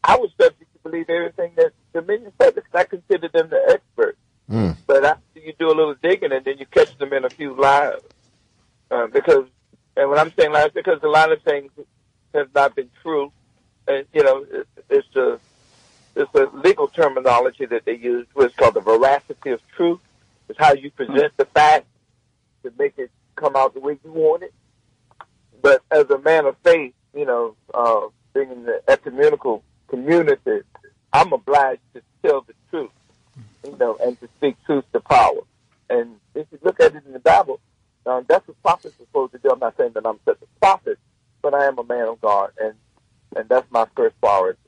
[0.04, 4.18] I was subject to believe everything that Dominion said because I considered them the experts.
[4.50, 4.76] Mm.
[4.86, 7.54] But after you do a little digging, and then you catch them in a few
[7.54, 8.00] lies,
[8.90, 9.46] uh, because
[9.96, 11.72] and when I'm saying lies, because a lot of things
[12.32, 13.32] have not been true,
[13.86, 15.40] and you know, it, it's a
[16.14, 20.00] it's a legal terminology that they use, what's called the veracity of truth.
[20.48, 21.86] It's how you present the fact
[22.64, 24.54] to make it come out the way you want it.
[25.62, 30.60] But as a man of faith, you know, uh, being in the ecumenical community,
[31.12, 32.90] I'm obliged to tell the truth,
[33.64, 35.40] you know, and to speak truth to power.
[35.90, 37.60] And if you look at it in the Bible,
[38.06, 39.50] um, that's what prophets are supposed to do.
[39.50, 40.98] I'm not saying that I'm such a prophet,
[41.42, 42.74] but I am a man of God, and
[43.36, 44.58] and that's my first priority.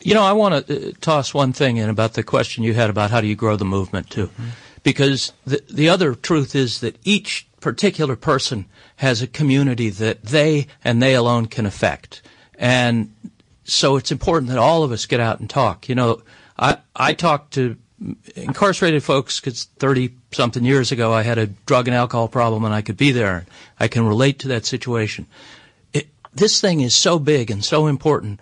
[0.00, 2.90] You know, I want to uh, toss one thing in about the question you had
[2.90, 4.48] about how do you grow the movement too, mm-hmm.
[4.82, 8.66] because the the other truth is that each particular person
[8.96, 12.22] has a community that they and they alone can affect,
[12.56, 13.12] and
[13.64, 15.88] so it's important that all of us get out and talk.
[15.88, 16.22] You know,
[16.58, 17.76] I I talk to
[18.36, 22.74] incarcerated folks because 30 something years ago I had a drug and alcohol problem and
[22.74, 23.46] I could be there.
[23.78, 25.26] I can relate to that situation.
[25.92, 28.40] It, this thing is so big and so important.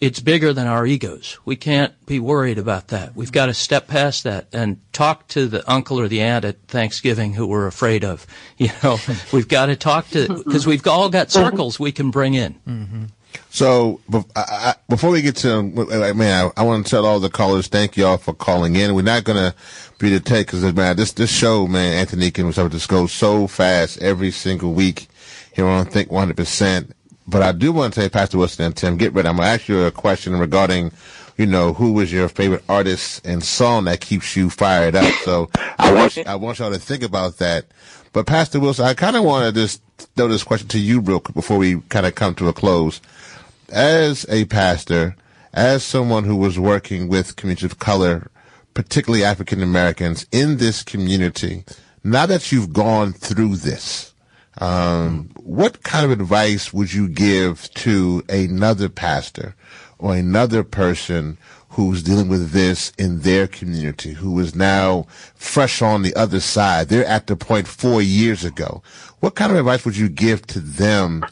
[0.00, 1.38] It's bigger than our egos.
[1.44, 3.16] We can't be worried about that.
[3.16, 6.62] We've got to step past that and talk to the uncle or the aunt at
[6.68, 8.26] Thanksgiving who we're afraid of.
[8.58, 8.98] You know,
[9.32, 12.54] we've got to talk to, because we've all got circles we can bring in.
[12.66, 13.04] Mm-hmm.
[13.50, 14.00] So
[14.34, 17.96] I, before we get to, man, I, I, want to tell all the callers, thank
[17.96, 18.94] y'all for calling in.
[18.94, 19.54] We're not to
[19.98, 24.02] be the take because, man, this, this show, man, Anthony can just goes so fast
[24.02, 25.08] every single week
[25.54, 26.92] here on Think 100%.
[27.28, 29.28] But I do want to say, Pastor Wilson and Tim, get ready.
[29.28, 30.92] I'm going to ask you a question regarding,
[31.36, 35.12] you know, who was your favorite artist and song that keeps you fired up.
[35.24, 37.66] So I want, I want y'all to think about that.
[38.14, 39.82] But Pastor Wilson, I kind of want to just
[40.16, 43.02] throw this question to you real quick before we kind of come to a close
[43.68, 45.14] as a pastor,
[45.52, 48.30] as someone who was working with communities of color,
[48.72, 51.64] particularly African Americans in this community,
[52.02, 54.14] now that you've gone through this,
[54.58, 59.54] um, what kind of advice would you give to another pastor
[59.98, 61.38] or another person
[61.70, 66.88] who's dealing with this in their community, who is now fresh on the other side?
[66.88, 68.82] They're at the point four years ago.
[69.20, 71.24] What kind of advice would you give to them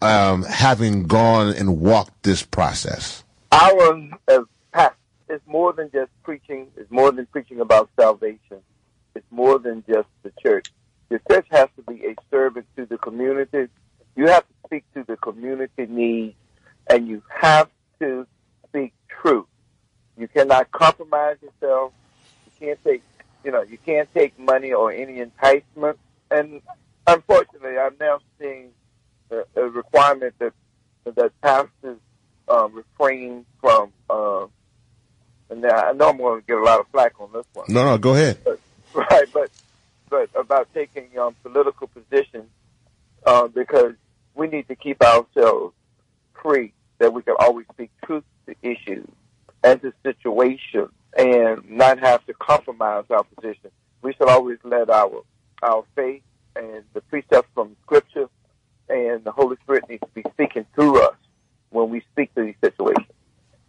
[0.00, 3.24] um, having gone and walked this process?
[3.50, 4.96] Our as pastors,
[5.28, 6.68] it's more than just preaching.
[6.76, 8.60] It's more than preaching about salvation.
[9.14, 10.68] It's more than just the church.
[11.08, 13.68] The church has to be a servant to the community.
[14.16, 16.34] You have to speak to the community needs,
[16.88, 17.68] and you have
[18.00, 18.26] to
[18.68, 19.46] speak truth.
[20.18, 21.92] You cannot compromise yourself.
[22.46, 23.02] You can't take,
[23.44, 25.98] you know, you can't take money or any enticement.
[26.30, 26.60] And
[27.06, 28.70] unfortunately, I'm now seeing
[29.30, 30.52] a, a requirement that
[31.04, 31.98] that pastors
[32.48, 33.92] uh, refrain from.
[34.10, 34.46] Uh,
[35.50, 37.66] and I know I'm going to get a lot of flack on this one.
[37.68, 38.38] No, no, go ahead.
[38.44, 38.60] But,
[38.94, 39.50] right, but
[40.10, 42.48] but about taking um, political positions
[43.26, 43.94] uh, because
[44.34, 45.74] we need to keep ourselves
[46.40, 49.08] free, that we can always speak truth to issues
[49.64, 53.70] and to situations, and not have to compromise our position.
[54.02, 55.22] We should always let our
[55.62, 56.22] our faith
[56.54, 58.28] and the precepts from Scripture
[58.88, 61.16] and the Holy Spirit needs to be speaking through us
[61.70, 63.06] when we speak to these situations.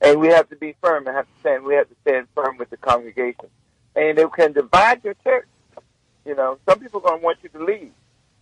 [0.01, 1.63] And we have to be firm and have to stand.
[1.65, 3.49] We have to stand firm with the congregation,
[3.95, 5.47] and it can divide your church.
[6.25, 7.91] You know, some people are going to want you to leave.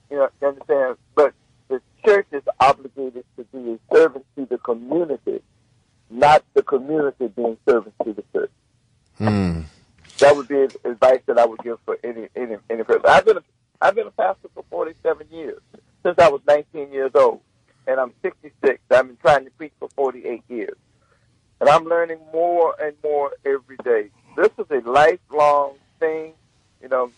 [0.10, 0.98] You know, you understand?
[1.16, 1.34] But
[1.68, 5.42] the church is obligated to be a servant to the community,
[6.10, 8.52] not the community being servants to the church.
[9.18, 9.62] Hmm.
[10.20, 13.04] That would be advice that I would give for any any any person.
[13.08, 13.44] I've been a,
[13.82, 15.62] I've been a pastor for 47 years
[16.04, 17.42] since I was 19 years old,
[17.86, 18.80] and I'm 66.
[18.90, 20.78] I've been trying to preach for 48 years.
[21.60, 24.10] And I'm learning more and more every day.
[24.36, 26.34] This is a lifelong thing.
[26.82, 27.12] You know,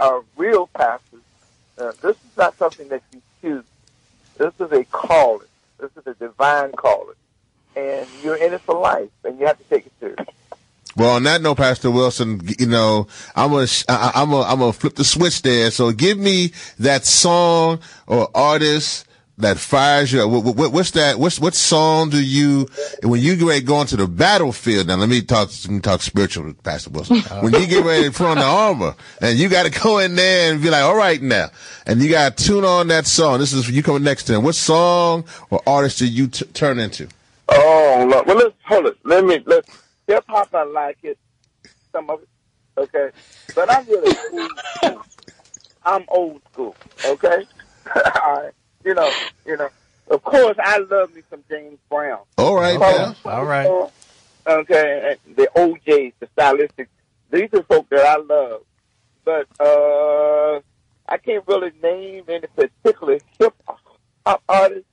[0.00, 1.20] our real pastors,
[1.78, 3.64] uh, this is not something that you choose.
[4.36, 5.46] This is a calling.
[5.78, 7.16] This is a divine calling.
[7.76, 10.28] And you're in it for life, and you have to take it serious.
[10.96, 14.94] Well, on that note, Pastor Wilson, you know, I'm gonna, I'm gonna, I'm gonna flip
[14.94, 15.72] the switch there.
[15.72, 19.04] So give me that song or artist
[19.38, 20.26] that fires you.
[20.28, 21.18] What, what, what's that?
[21.18, 22.68] What's what song do you
[23.02, 24.86] when you get ready to go into the battlefield?
[24.86, 25.50] Now let me talk.
[25.64, 27.18] Let me talk spiritual, Pastor Wilson.
[27.18, 27.40] Uh-huh.
[27.40, 30.14] when you get ready to put on the armor and you got to go in
[30.14, 31.50] there and be like, all right now,
[31.86, 33.38] and you got to tune on that song.
[33.40, 34.44] This is you coming next to them.
[34.44, 37.08] What song or artist do you t- turn into?
[37.48, 38.26] Oh, Lord.
[38.26, 38.98] well, let's hold it.
[39.04, 39.68] Let me let's
[40.06, 40.54] hip hop.
[40.54, 41.18] I like it.
[41.92, 42.28] Some of it,
[42.78, 43.10] okay,
[43.54, 45.02] but I'm really old school.
[45.84, 46.76] I'm old school.
[47.04, 47.44] Okay,
[48.22, 48.52] all right
[48.84, 49.10] you know,
[49.46, 49.68] you know.
[50.08, 52.20] Of course, I love me some James Brown.
[52.36, 53.14] All right, yeah.
[53.24, 53.90] all right.
[54.46, 56.88] Okay, the O'Jays, the stylistic.
[57.30, 58.60] These are folk that I love,
[59.24, 60.60] but uh,
[61.08, 64.84] I can't really name any particular hip hop artist.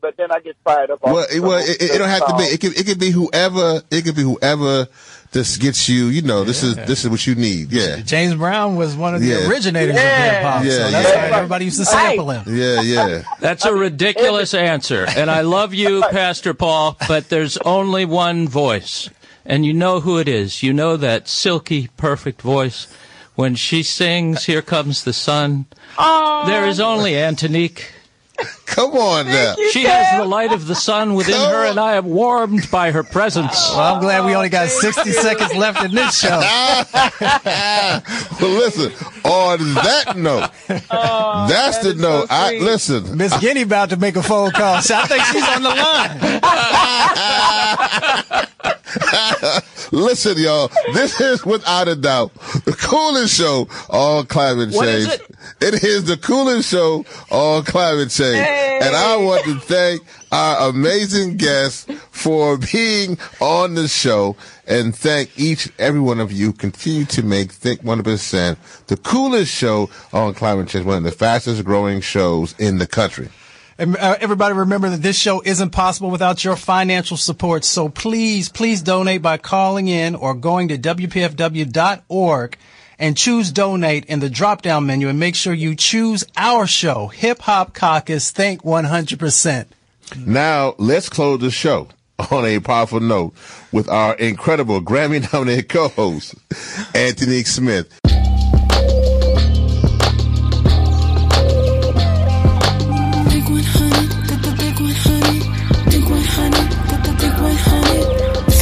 [0.00, 1.02] But then I get fired up.
[1.02, 2.42] Well, it, well, it, it, don't have to be.
[2.42, 3.82] It could, it could be whoever.
[3.90, 4.86] It could be whoever
[5.34, 7.72] this gets you, you know, this is this is what you need.
[7.72, 7.96] Yeah.
[8.00, 9.48] James Brown was one of the yeah.
[9.48, 10.24] originators yeah.
[10.24, 10.64] of hip hop.
[10.64, 11.30] Yeah, so that's yeah.
[11.30, 12.44] why everybody used to sample him.
[12.46, 13.22] Yeah, yeah.
[13.40, 15.04] That's a ridiculous answer.
[15.08, 19.10] And I love you, Pastor Paul, but there's only one voice.
[19.44, 20.62] And you know who it is.
[20.62, 22.86] You know that silky, perfect voice.
[23.34, 25.66] When she sings, Here Comes the Sun,
[25.98, 26.44] oh.
[26.46, 27.92] there is only Antonique.
[28.66, 29.54] Come on now.
[29.56, 32.68] You, she has the light of the sun within Come her, and I am warmed
[32.70, 33.52] by her presence.
[33.54, 36.30] Oh, well, I'm glad we only got 60 seconds left in this show.
[38.40, 38.92] well, listen,
[39.24, 40.50] on that note,
[40.90, 42.28] oh, that's that the note.
[42.28, 43.16] So I listen.
[43.16, 44.82] Miss Guinee about to make a phone call.
[44.82, 46.18] So I think she's on the line.
[49.92, 52.34] listen, y'all, this is without a doubt
[52.64, 55.08] the coolest show on climate change.
[55.08, 55.30] It?
[55.60, 58.36] it is the coolest show on climate change.
[58.36, 58.80] Hey.
[58.82, 64.36] And I want to thank our amazing guests for being on the show
[64.66, 69.52] and thank each and every one of you continue to make Think 100% the coolest
[69.52, 73.28] show on climate change, one of the fastest growing shows in the country.
[73.78, 77.64] Uh, everybody remember that this show isn't possible without your financial support.
[77.64, 82.56] So please, please donate by calling in or going to WPFW.org
[82.98, 87.08] and choose donate in the drop down menu and make sure you choose our show,
[87.08, 89.66] Hip Hop Caucus Think 100%.
[90.24, 91.88] Now, let's close the show
[92.30, 93.34] on a powerful note
[93.72, 96.34] with our incredible Grammy nominated co host,
[96.94, 97.98] Antonique Smith.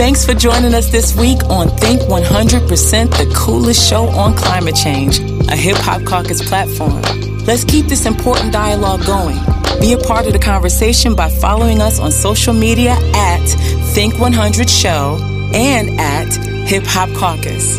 [0.02, 5.20] Thanks for joining us this week on Think 100%, the coolest show on climate change,
[5.48, 7.00] a hip hop caucus platform.
[7.46, 9.38] Let's keep this important dialogue going.
[9.80, 13.46] Be a part of the conversation by following us on social media at
[13.94, 15.20] Think 100 Show
[15.54, 16.34] and at
[16.66, 17.78] Hip Hop Caucus.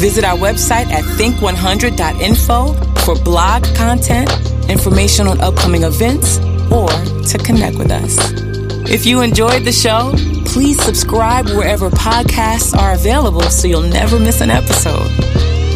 [0.00, 2.72] Visit our website at think100.info
[3.04, 4.30] for blog content,
[4.70, 6.38] information on upcoming events,
[6.72, 8.49] or to connect with us.
[8.90, 10.12] If you enjoyed the show,
[10.44, 15.08] please subscribe wherever podcasts are available so you'll never miss an episode.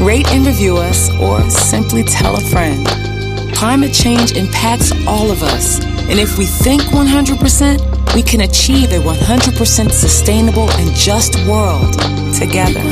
[0.00, 2.84] Rate and review us or simply tell a friend.
[3.54, 5.78] Climate change impacts all of us,
[6.10, 11.92] and if we think 100%, we can achieve a 100% sustainable and just world
[12.34, 12.82] together.